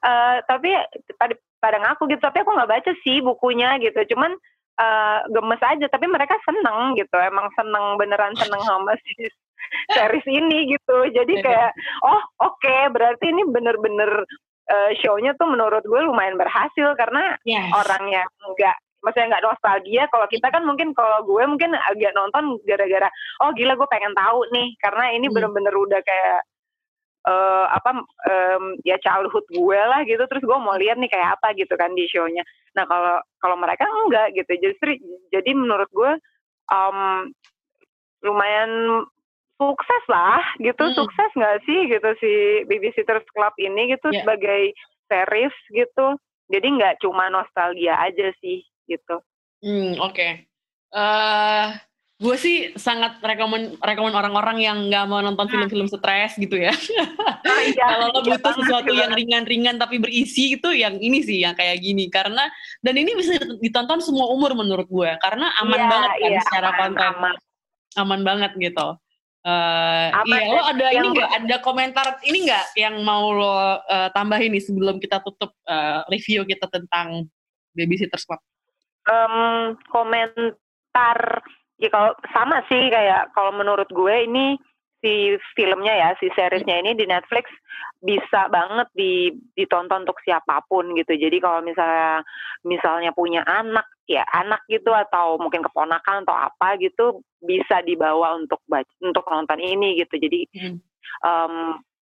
eh, 0.04 0.36
tapi 0.44 0.70
pada 1.16 1.34
pada 1.64 1.78
ngaku 1.80 2.12
gitu. 2.12 2.20
Tapi 2.20 2.44
aku 2.44 2.52
nggak 2.52 2.68
baca 2.70 2.92
sih 3.08 3.24
bukunya 3.24 3.80
gitu. 3.80 3.96
Cuman 4.12 4.36
eh, 4.78 5.20
gemes 5.32 5.62
aja. 5.64 5.88
Tapi 5.88 6.06
mereka 6.12 6.36
seneng 6.44 7.00
gitu. 7.00 7.16
Emang 7.16 7.48
seneng 7.56 7.96
beneran 7.96 8.36
seneng 8.36 8.60
sama 8.68 9.00
si 9.00 9.32
series 9.96 10.28
ini 10.28 10.76
gitu. 10.76 11.08
Jadi 11.16 11.40
Iya. 11.40 11.44
kayak 11.48 11.72
oh 12.04 12.22
oke 12.44 12.76
berarti 12.92 13.32
ini 13.32 13.48
bener-bener 13.48 14.28
eh, 14.68 14.92
show-nya 15.00 15.40
tuh 15.40 15.48
menurut 15.48 15.88
gue 15.88 16.02
lumayan 16.04 16.36
berhasil 16.36 16.92
karena 17.00 17.40
Yes. 17.48 17.72
orang 17.72 18.12
yang 18.12 18.28
enggak 18.44 18.76
maksudnya 19.08 19.32
nggak 19.32 19.46
nostalgia 19.48 20.04
kalau 20.12 20.28
kita 20.28 20.52
kan 20.52 20.68
mungkin 20.68 20.92
kalau 20.92 21.24
gue 21.24 21.40
mungkin 21.48 21.72
agak 21.72 22.12
nonton 22.12 22.60
gara-gara 22.68 23.08
oh 23.40 23.56
gila 23.56 23.80
gue 23.80 23.88
pengen 23.88 24.12
tahu 24.12 24.44
nih. 24.52 24.76
Karena 24.84 25.16
ini 25.16 25.32
Hmm. 25.32 25.36
bener-bener 25.40 25.72
udah 25.72 26.04
kayak 26.04 26.40
eh 27.28 27.66
apa 27.68 27.92
em, 28.28 28.64
ya 28.84 29.00
childhood 29.00 29.48
gue 29.48 29.80
lah 29.80 30.04
gitu. 30.04 30.20
Terus 30.28 30.44
gue 30.44 30.58
mau 30.60 30.76
lihat 30.76 31.00
nih 31.00 31.08
kayak 31.08 31.40
apa 31.40 31.56
gitu 31.56 31.72
kan 31.74 31.96
di 31.96 32.04
show-nya. 32.12 32.44
Nah 32.76 32.84
kalau 32.84 33.16
kalau 33.40 33.56
mereka 33.56 33.88
enggak 33.88 34.36
gitu. 34.36 34.52
Justru 34.60 35.00
jadi 35.32 35.52
menurut 35.56 35.88
gue 35.92 36.12
em, 36.68 37.00
lumayan 38.24 39.04
sukses 39.58 40.04
lah 40.08 40.44
gitu. 40.60 40.84
Hmm. 40.84 40.96
sukses 40.96 41.30
nggak 41.34 41.58
sih 41.66 41.80
gitu 41.90 42.10
si 42.20 42.32
Babysitters 42.68 43.26
Club 43.32 43.54
ini 43.58 43.92
gitu 43.92 44.08
Ya. 44.12 44.22
sebagai 44.22 44.72
series 45.08 45.56
gitu. 45.72 46.16
Jadi 46.48 46.68
nggak 46.80 47.04
cuma 47.04 47.28
nostalgia 47.28 48.00
aja 48.00 48.32
sih 48.40 48.64
gitu 48.90 49.22
Hmm, 49.58 49.98
oke. 49.98 50.28
Eh, 50.94 51.66
gue 52.18 52.36
sih 52.38 52.74
sangat 52.78 53.22
rekomen 53.22 53.78
rekomen 53.78 54.14
orang-orang 54.14 54.58
yang 54.62 54.78
nggak 54.90 55.06
mau 55.10 55.22
nonton 55.22 55.50
film-film 55.50 55.90
stres 55.90 56.38
gitu 56.38 56.58
ya. 56.62 56.74
Kalau 57.82 58.14
lo 58.14 58.22
butuh 58.22 58.54
sesuatu 58.54 58.94
yang 58.94 59.14
ringan-ringan 59.14 59.82
tapi 59.82 59.98
berisi 59.98 60.58
itu 60.58 60.70
yang 60.74 60.98
ini 61.02 61.26
sih 61.26 61.42
yang 61.42 61.58
kayak 61.58 61.82
gini 61.82 62.10
karena 62.10 62.46
dan 62.86 62.96
ini 62.98 63.18
bisa 63.18 63.38
ditonton 63.62 64.02
semua 64.02 64.30
umur 64.30 64.54
menurut 64.54 64.86
gue 64.90 65.12
karena 65.22 65.50
aman 65.62 65.82
Iya, 65.82 65.90
banget 65.90 66.12
kan 66.14 66.30
iya, 66.30 66.42
secara 66.46 66.70
aman, 66.70 66.80
konten 66.82 67.10
aman. 67.18 67.36
aman 67.98 68.22
banget 68.26 68.52
gitu. 68.62 68.88
Aman 69.48 70.28
iya 70.28 70.54
lo 70.54 70.62
ada 70.70 70.88
ini 70.92 71.08
nggak 71.18 71.32
ada 71.34 71.56
komentar 71.66 72.06
ini 72.28 72.46
nggak 72.46 72.66
yang 72.78 73.02
mau 73.02 73.32
lo 73.34 73.82
eh, 73.90 74.10
tambahin 74.14 74.54
nih 74.54 74.64
sebelum 74.66 75.02
kita 75.02 75.18
tutup 75.26 75.50
eh, 75.66 76.02
review 76.14 76.46
kita 76.46 76.70
tentang 76.70 77.26
Babysitters 77.74 78.26
Club? 78.26 78.42
Em, 79.08 79.76
komentar 79.88 81.20
ya 81.80 81.90
kalau 81.94 82.12
sama 82.36 82.60
sih 82.68 82.92
kayak 82.92 83.32
kalau 83.32 83.56
menurut 83.56 83.88
gue 83.88 84.16
ini 84.28 84.60
si 85.00 85.38
filmnya 85.54 85.94
ya 85.94 86.10
si 86.18 86.28
seriesnya 86.34 86.82
ini 86.82 86.98
di 86.98 87.06
Netflix 87.06 87.48
bisa 88.02 88.50
banget 88.50 88.90
di 88.98 89.30
ditonton 89.54 90.04
untuk 90.04 90.18
siapa 90.26 90.66
pun 90.66 90.92
gitu 90.98 91.14
jadi 91.14 91.38
kalau 91.38 91.62
misalnya 91.62 92.26
misalnya 92.66 93.14
punya 93.14 93.46
anak 93.46 93.86
ya 94.10 94.26
anak 94.34 94.66
gitu 94.68 94.90
atau 94.90 95.38
mungkin 95.38 95.62
keponakan 95.62 96.26
atau 96.26 96.34
apa 96.34 96.82
gitu 96.82 97.22
bisa 97.46 97.86
dibawa 97.86 98.36
untuk 98.42 98.60
baca, 98.66 98.90
untuk 99.06 99.24
nonton 99.30 99.62
ini 99.62 100.02
gitu 100.02 100.18
jadi 100.18 100.40
Hmm. 100.58 100.78
em, 101.24 101.54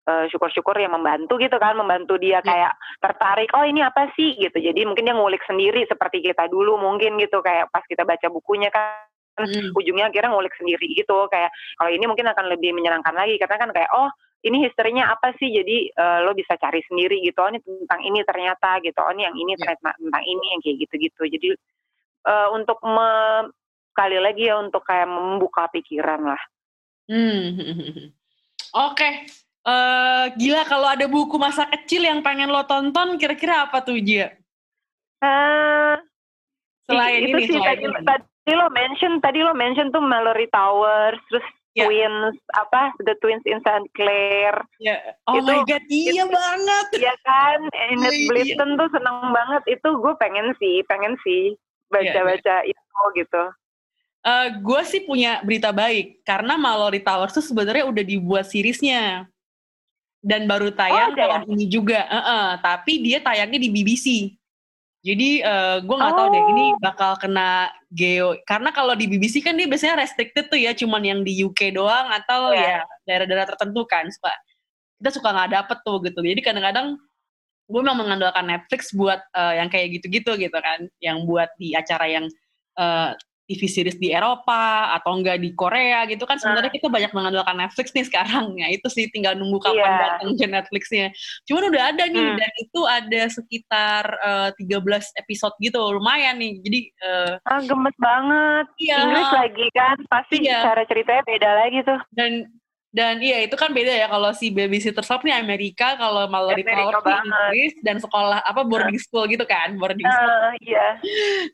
eh, 0.07 0.25
syukur-syukur 0.31 0.79
yang 0.79 0.95
membantu 0.95 1.35
gitu 1.37 1.59
kan 1.59 1.75
membantu 1.75 2.15
dia 2.15 2.39
Iya. 2.39 2.47
kayak 2.47 2.73
tertarik 3.03 3.49
oh 3.51 3.67
ini 3.67 3.83
apa 3.83 4.07
sih 4.15 4.39
gitu 4.39 4.55
jadi 4.55 4.87
mungkin 4.87 5.03
dia 5.03 5.15
ngulik 5.15 5.43
sendiri 5.43 5.83
seperti 5.85 6.23
kita 6.23 6.47
dulu 6.47 6.79
mungkin 6.79 7.19
gitu 7.19 7.43
kayak 7.43 7.67
pas 7.69 7.83
kita 7.85 8.07
baca 8.07 8.27
bukunya 8.31 8.71
kan 8.71 9.03
Hmm. 9.37 9.69
ujungnya 9.77 10.09
akhirnya 10.09 10.33
ngulik 10.33 10.57
sendiri 10.57 10.97
gitu 10.97 11.29
kayak 11.29 11.53
kalau 11.77 11.93
ini 11.93 12.09
mungkin 12.09 12.25
akan 12.25 12.49
lebih 12.49 12.73
menyenangkan 12.73 13.13
lagi 13.13 13.37
karena 13.37 13.61
kan 13.61 13.69
kayak 13.69 13.93
oh 13.93 14.09
ini 14.41 14.65
historinya 14.65 15.13
apa 15.13 15.29
sih 15.37 15.53
jadi 15.53 15.77
eh, 15.93 16.19
lo 16.25 16.33
bisa 16.33 16.57
cari 16.57 16.81
sendiri 16.89 17.21
gitu 17.21 17.45
oh 17.45 17.53
ini 17.53 17.61
tentang 17.61 18.01
ini 18.01 18.25
ternyata 18.25 18.81
gitu 18.81 18.97
oh 18.97 19.13
ini 19.13 19.29
yang 19.29 19.37
ini 19.37 19.53
Iya. 19.53 19.61
ternyata 19.61 19.93
tentang 19.93 20.23
ini 20.25 20.45
yang 20.57 20.61
kayak 20.65 20.77
gitu-gitu 20.89 21.21
jadi 21.37 21.49
eh, 22.25 22.47
untuk 22.49 22.81
me- 22.81 23.53
sekali 23.93 24.17
lagi 24.17 24.43
ya 24.49 24.57
untuk 24.57 24.81
kayak 24.81 25.05
membuka 25.05 25.69
pikiran 25.69 26.33
lah 26.33 26.41
Hmm. 27.05 27.61
Oke. 28.89 29.09
Eh, 29.67 30.25
gila 30.33 30.63
kalau 30.63 30.87
ada 30.87 31.03
buku 31.05 31.35
masa 31.35 31.67
kecil 31.67 31.99
yang 32.01 32.23
pengen 32.23 32.47
lo 32.47 32.63
tonton, 32.63 33.19
kira-kira 33.19 33.67
apa 33.67 33.83
tuh 33.83 33.99
Jia? 33.99 34.31
eh 35.17 35.95
Selain 36.85 37.19
itu 37.19 37.35
ini, 37.35 37.43
sih 37.43 37.55
selain 37.57 37.73
tadi, 37.73 37.83
ini. 37.83 38.05
tadi 38.05 38.51
lo 38.53 38.67
mention 38.69 39.11
tadi 39.19 39.39
lo 39.41 39.51
mention 39.51 39.91
tuh 39.91 39.99
Mallory 39.99 40.47
Towers 40.49 41.19
terus 41.27 41.43
Ya. 41.73 41.85
Twins 41.85 42.33
apa 42.55 42.89
The 42.97 43.13
Twins 43.21 43.45
in 43.45 43.61
St. 43.61 43.85
Clair 43.93 44.49
Ya. 44.79 44.97
Oh 45.25 45.37
Itu- 45.37 45.45
my 45.45 45.61
god, 45.61 45.83
iya 45.85 46.09
itu- 46.17 46.31
banget. 46.31 46.87
ya 46.97 47.13
kan 47.21 47.59
Enid 47.69 48.01
Iya. 48.09 48.25
Blyton 48.25 48.69
tuh 48.73 48.89
seneng 48.89 49.17
banget 49.29 49.61
itu 49.67 49.89
gue 49.91 50.13
pengen 50.17 50.57
sih 50.57 50.81
pengen 50.83 51.13
sih 51.21 51.53
Iya, 51.53 51.89
baca-baca 52.17 52.55
itu 52.63 53.01
gitu 53.15 53.43
Eh, 54.23 54.47
gue 54.57 54.81
sih 54.83 55.01
punya 55.01 55.37
berita 55.39 55.69
baik 55.69 56.23
karena 56.23 56.57
Mallory 56.57 56.97
Towers 56.99 57.31
tuh 57.31 57.45
sebenarnya 57.45 57.85
udah 57.85 58.03
dibuat 58.03 58.45
seriesnya 58.45 59.29
dan 60.27 60.43
baru 60.43 60.75
tayang 60.75 61.15
Oh, 61.15 61.15
ada 61.15 61.23
ya? 61.23 61.27
tahun 61.39 61.47
ini 61.55 61.65
juga. 61.71 61.99
Eh, 62.03 62.25
eh, 62.35 62.49
tapi 62.59 62.93
dia 62.99 63.17
tayangnya 63.23 63.59
di 63.63 63.69
BBC. 63.71 64.07
Jadi 65.07 65.39
gue 65.87 65.95
nggak 65.95 66.15
tahu 66.19 66.27
deh 66.35 66.43
ini 66.51 66.65
Oh. 66.75 66.83
bakal 66.83 67.15
kena 67.15 67.71
geo 67.95 68.35
karena 68.43 68.75
kalau 68.75 68.91
di 68.91 69.07
BBC 69.07 69.39
kan 69.39 69.55
dia 69.55 69.63
biasanya 69.63 70.03
restricted 70.03 70.51
tuh 70.51 70.59
ya 70.59 70.75
cuman 70.75 70.99
yang 70.99 71.19
di 71.23 71.47
UK 71.47 71.71
doang 71.71 72.11
atau 72.11 72.51
Iya. 72.51 72.59
ya 72.59 72.77
daerah-daerah 73.07 73.47
tertentu 73.47 73.87
kan 73.87 74.03
suka 74.11 74.35
kita 74.99 75.09
suka 75.15 75.29
nggak 75.31 75.51
dapet 75.53 75.77
tuh 75.87 76.03
gitu. 76.03 76.19
Jadi 76.19 76.41
kadang-kadang 76.43 76.99
gue 77.71 77.81
memang 77.83 78.03
mengandalkan 78.03 78.51
Netflix 78.51 78.91
buat 78.91 79.23
eh, 79.31 79.53
yang 79.63 79.71
kayak 79.71 79.95
gitu-gitu 80.01 80.35
gitu 80.35 80.57
kan, 80.59 80.91
yang 80.99 81.23
buat 81.23 81.55
di 81.55 81.71
acara 81.71 82.03
yang 82.11 82.25
eh, 82.75 83.09
TV 83.47 83.63
series 83.65 83.95
di 83.95 84.11
Eropa 84.11 84.91
atau 84.91 85.15
enggak 85.15 85.39
di 85.39 85.55
Korea 85.55 86.03
gitu 86.03 86.27
kan 86.27 86.35
sebenarnya 86.35 86.67
kita 86.67 86.91
banyak 86.91 87.15
mengandalkan 87.15 87.55
Netflix 87.55 87.95
nih 87.95 88.03
sekarang. 88.03 88.59
Ya 88.59 88.67
itu 88.69 88.85
sih 88.91 89.07
tinggal 89.07 89.39
nunggu 89.39 89.63
kapan 89.63 89.79
Iya. 89.79 89.97
datang 90.03 90.29
ke 90.35 90.45
Netflixnya. 90.45 91.07
Cuman 91.47 91.63
udah 91.71 91.83
ada 91.89 92.03
nih 92.05 92.27
Hmm. 92.27 92.35
dan 92.35 92.51
itu 92.59 92.79
ada 92.83 93.21
sekitar 93.31 94.03
eh, 94.19 94.49
13 94.59 95.15
episode 95.15 95.55
gitu 95.57 95.79
lumayan 95.79 96.35
nih. 96.35 96.59
Jadi 96.59 96.79
eh, 96.93 97.33
ah 97.41 97.61
gemes 97.63 97.95
banget. 97.95 98.65
Iya. 98.77 98.97
Inggris 99.01 99.31
lagi 99.31 99.65
kan 99.71 99.97
pasti 100.05 100.35
Iya. 100.43 100.59
cara 100.67 100.83
ceritanya 100.83 101.23
beda 101.23 101.49
lagi 101.55 101.79
tuh. 101.87 101.99
Dan 102.11 102.31
dan 102.95 103.19
iya 103.19 103.43
itu 103.43 103.53
kan 103.59 103.75
beda 103.75 103.91
ya 103.91 104.07
kalau 104.07 104.31
si 104.31 104.47
Babysitter 104.47 105.03
Shop 105.03 105.21
nih 105.21 105.35
Amerika 105.35 105.99
kalau 105.99 106.23
Mallory 106.31 106.63
Amerika 106.63 107.03
Towers 107.03 107.19
nih. 107.21 107.27
Inggris 107.27 107.73
dan 107.83 107.97
sekolah 107.99 108.39
apa 108.41 108.61
boarding 108.63 108.97
school 108.97 109.27
gitu 109.27 109.43
kan 109.43 109.75
boarding 109.75 110.07
school 110.07 110.31
Ah, 110.31 110.55
iya 110.63 110.87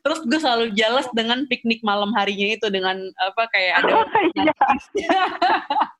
terus 0.06 0.22
gue 0.22 0.38
selalu 0.38 0.70
jealous 0.78 1.10
dengan 1.10 1.42
piknik 1.50 1.82
malam 1.82 2.14
harinya 2.14 2.54
itu 2.54 2.66
dengan 2.70 2.96
apa 3.18 3.50
kayak 3.50 3.82
ada 3.82 3.92
Oh, 3.94 4.06
iya. 4.38 4.54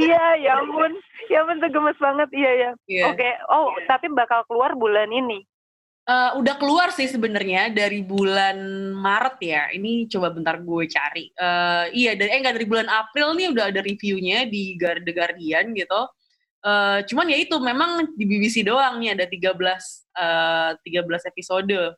Iya, 0.00 0.24
ya 0.40 0.64
ampun. 0.64 0.96
Ya 1.28 1.44
ampun, 1.44 1.60
tuh 1.60 1.68
gemes 1.68 1.98
banget. 2.00 2.28
Iya, 2.32 2.50
ya. 2.56 2.70
Iya. 2.88 3.04
Oke. 3.12 3.28
Oh, 3.52 3.68
tapi 3.84 4.08
bakal 4.08 4.48
keluar 4.48 4.72
bulan 4.72 5.12
ini. 5.12 5.44
Eh, 6.02 6.30
udah 6.34 6.58
keluar 6.58 6.90
sih 6.90 7.06
sebenarnya 7.06 7.70
dari 7.70 8.02
bulan 8.02 8.58
Maret 8.98 9.36
ya. 9.38 9.62
Ini 9.70 10.10
coba 10.10 10.34
bentar 10.34 10.58
gue 10.58 10.84
cari. 10.90 11.30
Eh, 11.30 11.84
iya, 11.94 12.18
dari 12.18 12.30
eh 12.34 12.38
enggak 12.42 12.58
dari 12.58 12.66
bulan 12.66 12.88
April 12.90 13.38
nih 13.38 13.54
udah 13.54 13.64
ada 13.70 13.80
reviewnya 13.86 14.42
di 14.50 14.74
The 14.74 15.12
Guardian 15.14 15.70
gitu. 15.78 16.00
Eh, 16.66 16.98
cuman 17.06 17.26
ya 17.30 17.38
itu 17.38 17.54
memang 17.62 17.90
di 18.18 18.24
BBC 18.26 18.66
doang 18.66 18.98
nih 18.98 19.14
ada 19.14 19.30
13 19.30 20.06
eh 20.18 20.70
13 20.82 21.22
episode 21.30 21.94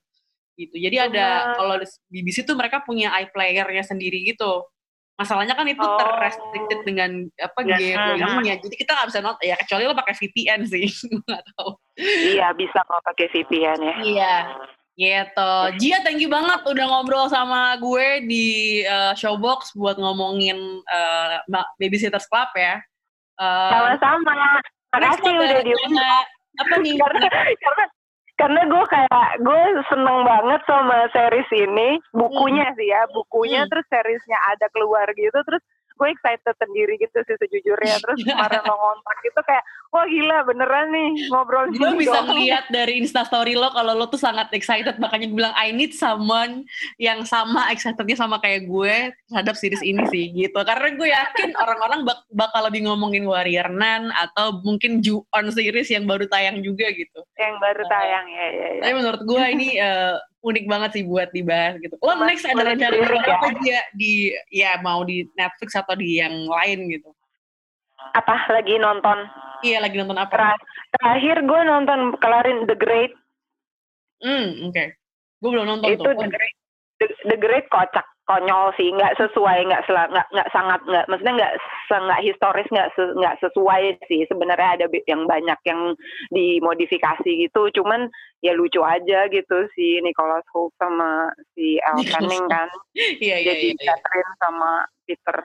gitu. 0.60 0.74
Jadi 0.76 0.96
ada 1.00 1.56
kalau 1.56 1.80
di 1.80 1.88
BBC 2.20 2.44
tuh 2.44 2.56
mereka 2.60 2.84
punya 2.84 3.08
iPlayer-nya 3.24 3.88
sendiri 3.88 4.20
gitu. 4.28 4.68
Masalahnya 5.14 5.54
kan 5.54 5.62
itu 5.70 5.78
Oh. 5.78 5.94
terrestricted 5.94 6.80
dengan 6.82 7.10
apa 7.38 7.58
Ya, 7.62 7.78
game-nya. 8.18 8.58
Jadi 8.58 8.74
kita 8.74 8.90
nggak 8.92 9.08
bisa 9.14 9.20
nonton 9.22 9.44
ya 9.46 9.54
kecuali 9.54 9.86
lo 9.86 9.94
pakai 9.94 10.14
VPN 10.18 10.60
sih. 10.66 10.90
Nggak 11.22 11.42
tahu. 11.54 11.70
Iya, 12.02 12.50
bisa 12.52 12.82
kalau 12.82 13.02
pakai 13.06 13.26
VPN 13.30 13.78
ya. 13.78 13.94
Iya. 14.02 14.34
Gitu. 14.94 15.52
Jia, 15.78 15.98
thank 16.02 16.18
you 16.18 16.26
banget 16.26 16.62
udah 16.62 16.86
ngobrol 16.86 17.26
sama 17.26 17.78
gue 17.78 18.26
di 18.26 18.46
eh, 18.82 19.14
Showbox 19.14 19.74
buat 19.74 19.98
ngomongin 19.98 20.82
Ma- 21.46 21.70
Babysitters 21.78 22.26
Club 22.26 22.50
ya. 22.54 22.82
Eh, 23.34 23.70
Sama-sama. 23.70 24.58
Makasih 24.90 25.30
udah 25.34 25.62
diundang. 25.62 26.26
Apa 26.54 26.74
nih? 26.78 26.94
karena 26.94 27.26
karena 27.58 27.84
karena 28.34 28.66
gue 28.66 28.84
kayak 28.90 29.26
gue 29.46 29.60
seneng 29.86 30.26
banget 30.26 30.60
sama 30.66 31.06
series 31.14 31.50
ini 31.54 32.02
bukunya 32.10 32.66
sih 32.74 32.90
ya 32.90 33.06
bukunya 33.14 33.62
Hmm. 33.64 33.70
terus 33.70 33.86
seriesnya 33.86 34.38
ada 34.50 34.66
keluar 34.74 35.06
gitu 35.14 35.38
terus 35.46 35.62
gue 35.94 36.08
excited 36.10 36.54
sendiri 36.58 36.98
gitu 36.98 37.18
sih 37.26 37.36
sejujurnya. 37.38 37.96
Terus 38.02 38.18
kemarin 38.26 38.62
lo 38.66 38.74
ngontak 38.74 39.16
gitu 39.22 39.40
kayak 39.46 39.64
wah 39.94 40.06
gila 40.06 40.38
beneran 40.42 40.86
nih 40.90 41.10
ngobrol 41.30 41.70
Gue 41.70 41.92
bisa 41.98 42.18
ngeliat 42.26 42.66
dari 42.70 42.98
instastory 42.98 43.54
lo 43.54 43.70
kalau 43.70 43.94
lo 43.94 44.06
tuh 44.10 44.20
sangat 44.20 44.50
excited. 44.54 44.98
Makanya 44.98 45.26
gue 45.30 45.38
bilang 45.38 45.54
I 45.54 45.70
need 45.70 45.94
someone 45.94 46.66
yang 46.98 47.22
sama 47.26 47.70
excitednya 47.70 48.18
sama 48.18 48.42
kayak 48.42 48.66
gue 48.66 49.14
terhadap 49.30 49.54
series 49.54 49.82
ini 49.82 50.02
sih 50.10 50.30
gitu. 50.34 50.58
Karena 50.62 50.94
gue 50.94 51.08
yakin 51.10 51.54
orang-orang 51.58 52.06
bak- 52.06 52.28
bakal 52.34 52.66
lebih 52.66 52.86
ngomongin 52.90 53.26
Warrior 53.26 53.70
Nun 53.70 54.10
atau 54.14 54.60
mungkin 54.62 55.02
Ju-on 55.04 55.50
series 55.50 55.90
yang 55.90 56.06
baru 56.06 56.26
tayang 56.26 56.62
juga 56.62 56.90
gitu. 56.90 57.22
Yang 57.38 57.54
baru 57.60 57.82
tayang 57.86 58.26
ya 58.30 58.46
ya, 58.50 58.68
ya. 58.78 58.80
tapi 58.82 58.94
menurut 58.94 59.22
gue 59.24 59.44
ini 59.54 59.68
eh, 59.78 60.16
unik 60.44 60.64
banget 60.68 60.90
sih 61.00 61.04
buat 61.08 61.32
dibahas 61.32 61.80
gitu. 61.80 61.96
Lo 62.04 62.12
Mas- 62.20 62.36
next 62.36 62.44
ada 62.44 62.62
rencana 62.68 63.00
apa 63.00 63.48
dia 63.64 63.80
di 63.96 64.36
ya 64.52 64.76
mau 64.84 65.00
di 65.00 65.24
Netflix 65.32 65.72
atau 65.72 65.96
di 65.96 66.20
yang 66.20 66.44
lain 66.44 66.92
gitu. 66.92 67.08
Apa? 68.12 68.52
Lagi 68.52 68.76
nonton? 68.76 69.24
Iya 69.64 69.80
lagi 69.80 69.96
nonton 69.96 70.20
apa? 70.20 70.36
Ter- 70.36 70.64
terakhir 71.00 71.36
gue 71.48 71.60
nonton 71.64 72.00
kelarin 72.20 72.68
The 72.68 72.76
Great. 72.76 73.16
Hmm 74.20 74.68
oke. 74.68 74.84
Gue 75.40 75.50
belum 75.50 75.66
nonton 75.66 75.88
itu 75.96 76.04
tuh. 76.04 76.12
The 76.12 76.28
Great 76.28 76.54
The, 77.00 77.06
The 77.32 77.38
Great 77.40 77.66
kocak 77.72 78.04
konyol 78.24 78.72
sih 78.80 78.88
nggak 78.88 79.20
sesuai 79.20 79.68
nggak 79.68 79.84
nggak 79.84 80.28
nggak 80.32 80.48
sangat 80.48 80.80
nggak 80.88 81.04
maksudnya 81.12 81.34
nggak 81.36 81.52
nggak 81.92 82.24
historis 82.24 82.68
nggak 82.72 82.90
se- 82.96 83.14
nggak 83.20 83.36
sesuai 83.44 83.82
sih 84.08 84.24
sebenarnya 84.32 84.68
ada 84.80 84.86
yang 85.04 85.28
banyak 85.28 85.60
yang 85.68 85.92
dimodifikasi 86.32 87.30
gitu 87.48 87.68
cuman 87.76 88.08
ya 88.40 88.56
lucu 88.56 88.80
aja 88.80 89.28
gitu 89.28 89.68
si 89.76 90.00
Nicholas 90.00 90.44
Hoult 90.56 90.72
sama 90.80 91.28
si 91.52 91.76
Nicholas 92.00 92.24
Fanning 92.24 92.46
kan 92.48 92.68
iya 93.24 93.44
iya 93.44 93.52
jadi 93.52 93.68
iya, 93.76 93.76
iya. 93.76 93.86
Catherine 93.92 94.34
sama 94.40 94.70
Peter 95.04 95.38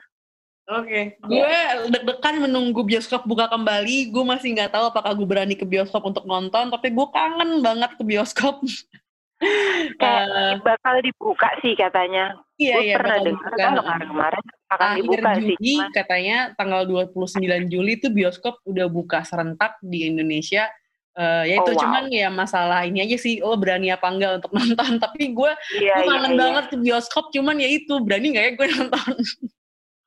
Oke, 0.70 1.18
gue 1.26 1.54
deg-degan 1.90 2.46
menunggu 2.46 2.86
bioskop 2.86 3.26
buka 3.26 3.50
kembali. 3.50 4.14
Gue 4.14 4.22
masih 4.22 4.54
nggak 4.54 4.70
tahu 4.70 4.94
apakah 4.94 5.18
gue 5.18 5.26
berani 5.26 5.58
ke 5.58 5.66
bioskop 5.66 5.98
untuk 6.06 6.22
nonton, 6.30 6.70
tapi 6.70 6.94
gue 6.94 7.06
kangen 7.10 7.58
banget 7.58 7.98
ke 7.98 8.06
bioskop. 8.06 8.62
Kayak 9.98 10.30
Eh, 10.30 10.54
bakal 10.62 11.02
dibuka 11.02 11.50
sih 11.58 11.74
katanya 11.74 12.38
iya 12.60 12.76
gue 12.76 12.84
iya 12.84 12.94
pernah 12.94 13.18
dengar 13.18 13.50
kan 13.50 13.72
kemarin-kemarin 13.74 14.42
akan 14.68 14.86
Akhir 14.86 15.00
dibuka 15.00 15.30
sih 15.32 15.40
Juli 15.50 15.74
cuman- 15.74 15.92
katanya 15.92 16.36
tanggal 16.54 16.82
29 16.84 17.32
Juli 17.66 17.92
itu 17.96 18.08
bioskop 18.08 18.54
udah 18.62 18.86
buka 18.86 19.24
serentak 19.24 19.80
di 19.82 20.06
Indonesia. 20.06 20.68
Eh, 21.12 21.44
ya 21.44 21.54
itu 21.56 21.66
Oh, 21.66 21.74
wow. 21.74 21.82
cuman 21.82 22.04
ya 22.06 22.30
masalah 22.30 22.86
ini 22.86 23.02
aja 23.02 23.18
sih 23.18 23.40
lo 23.40 23.58
berani 23.58 23.90
apa 23.90 24.06
enggak 24.06 24.38
untuk 24.38 24.52
nonton 24.78 24.94
tapi 24.96 25.34
gue 25.34 25.52
iya 25.74 25.98
gue 25.98 26.06
iya 26.06 26.12
kangen 26.12 26.30
iya. 26.30 26.38
banget 26.38 26.64
ke 26.66 26.76
bioskop 26.78 27.24
cuman 27.30 27.56
ya 27.56 27.66
itu 27.68 27.94
berani 27.98 28.26
nggak 28.30 28.44
ya 28.44 28.52
gue 28.54 28.66
nonton 28.70 29.10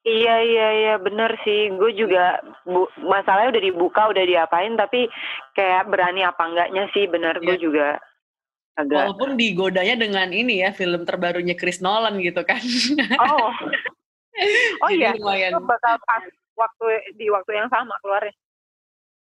Iya 0.04 0.36
iya 0.42 0.68
iya 0.74 0.94
bener 0.98 1.32
sih 1.40 1.72
gue 1.72 1.92
juga 1.94 2.36
bu, 2.64 2.84
masalahnya 3.00 3.52
udah 3.52 3.64
dibuka 3.64 4.02
udah 4.06 4.24
diapain 4.24 4.76
tapi 4.76 5.08
kayak 5.54 5.88
berani 5.88 6.24
apa 6.24 6.40
enggaknya 6.40 6.92
sih 6.92 7.04
bener 7.06 7.36
gue 7.38 7.52
Iya. 7.52 7.62
juga 7.62 7.88
agak. 8.78 8.98
Walaupun 8.98 9.38
digodanya 9.38 9.96
dengan 9.98 10.30
ini 10.34 10.66
ya 10.66 10.74
film 10.74 11.06
terbarunya 11.06 11.54
Chris 11.54 11.80
Nolan 11.80 12.20
gitu 12.22 12.42
kan. 12.46 12.62
Oh. 13.22 13.52
Oh 14.82 14.90
iya 14.90 15.14
lumayan. 15.14 15.54
itu 15.54 15.62
bakal 15.62 15.94
pas 16.10 16.26
waktu 16.58 16.88
di 17.22 17.30
waktu 17.30 17.54
yang 17.54 17.70
sama 17.70 17.94
keluarnya. 18.02 18.34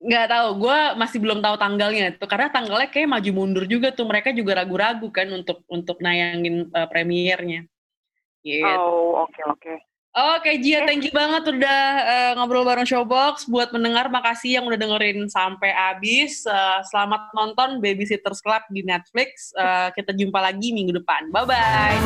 Nggak 0.03 0.27
tahu 0.35 0.49
gue 0.67 0.79
masih 0.99 1.19
belum 1.23 1.39
tahu 1.39 1.57
tanggalnya 1.63 2.19
tuh 2.19 2.27
karena 2.27 2.51
tanggalnya 2.51 2.91
kayak 2.91 3.15
maju 3.15 3.31
mundur 3.31 3.65
juga 3.71 3.95
tuh 3.95 4.03
mereka 4.03 4.35
juga 4.35 4.59
ragu-ragu 4.59 5.07
kan 5.15 5.31
untuk 5.31 5.63
untuk 5.71 6.03
nayangin 6.03 6.75
uh, 6.75 6.91
premiernya. 6.91 7.71
Gitu. 8.43 8.67
oh 8.67 9.27
oke 9.27 9.43
oke 9.47 9.75
Oke 10.17 10.57
Jia, 10.65 10.89
thank 10.89 11.05
you 11.05 11.13
banget 11.13 11.45
udah 11.45 11.85
uh, 12.01 12.33
ngobrol 12.41 12.65
bareng 12.65 12.89
Showbox. 12.89 13.53
Buat 13.53 13.69
pendengar, 13.69 14.09
makasih 14.09 14.57
yang 14.57 14.65
udah 14.65 14.81
dengerin 14.81 15.29
sampai 15.29 15.69
habis. 15.77 16.41
Uh, 16.49 16.81
selamat 16.89 17.37
nonton 17.37 17.85
Babysitters 17.85 18.41
Club 18.41 18.65
di 18.73 18.81
Netflix. 18.81 19.53
Uh, 19.53 19.93
kita 19.93 20.17
jumpa 20.17 20.41
lagi 20.41 20.73
minggu 20.73 20.97
depan. 20.97 21.29
Bye-bye. 21.29 22.01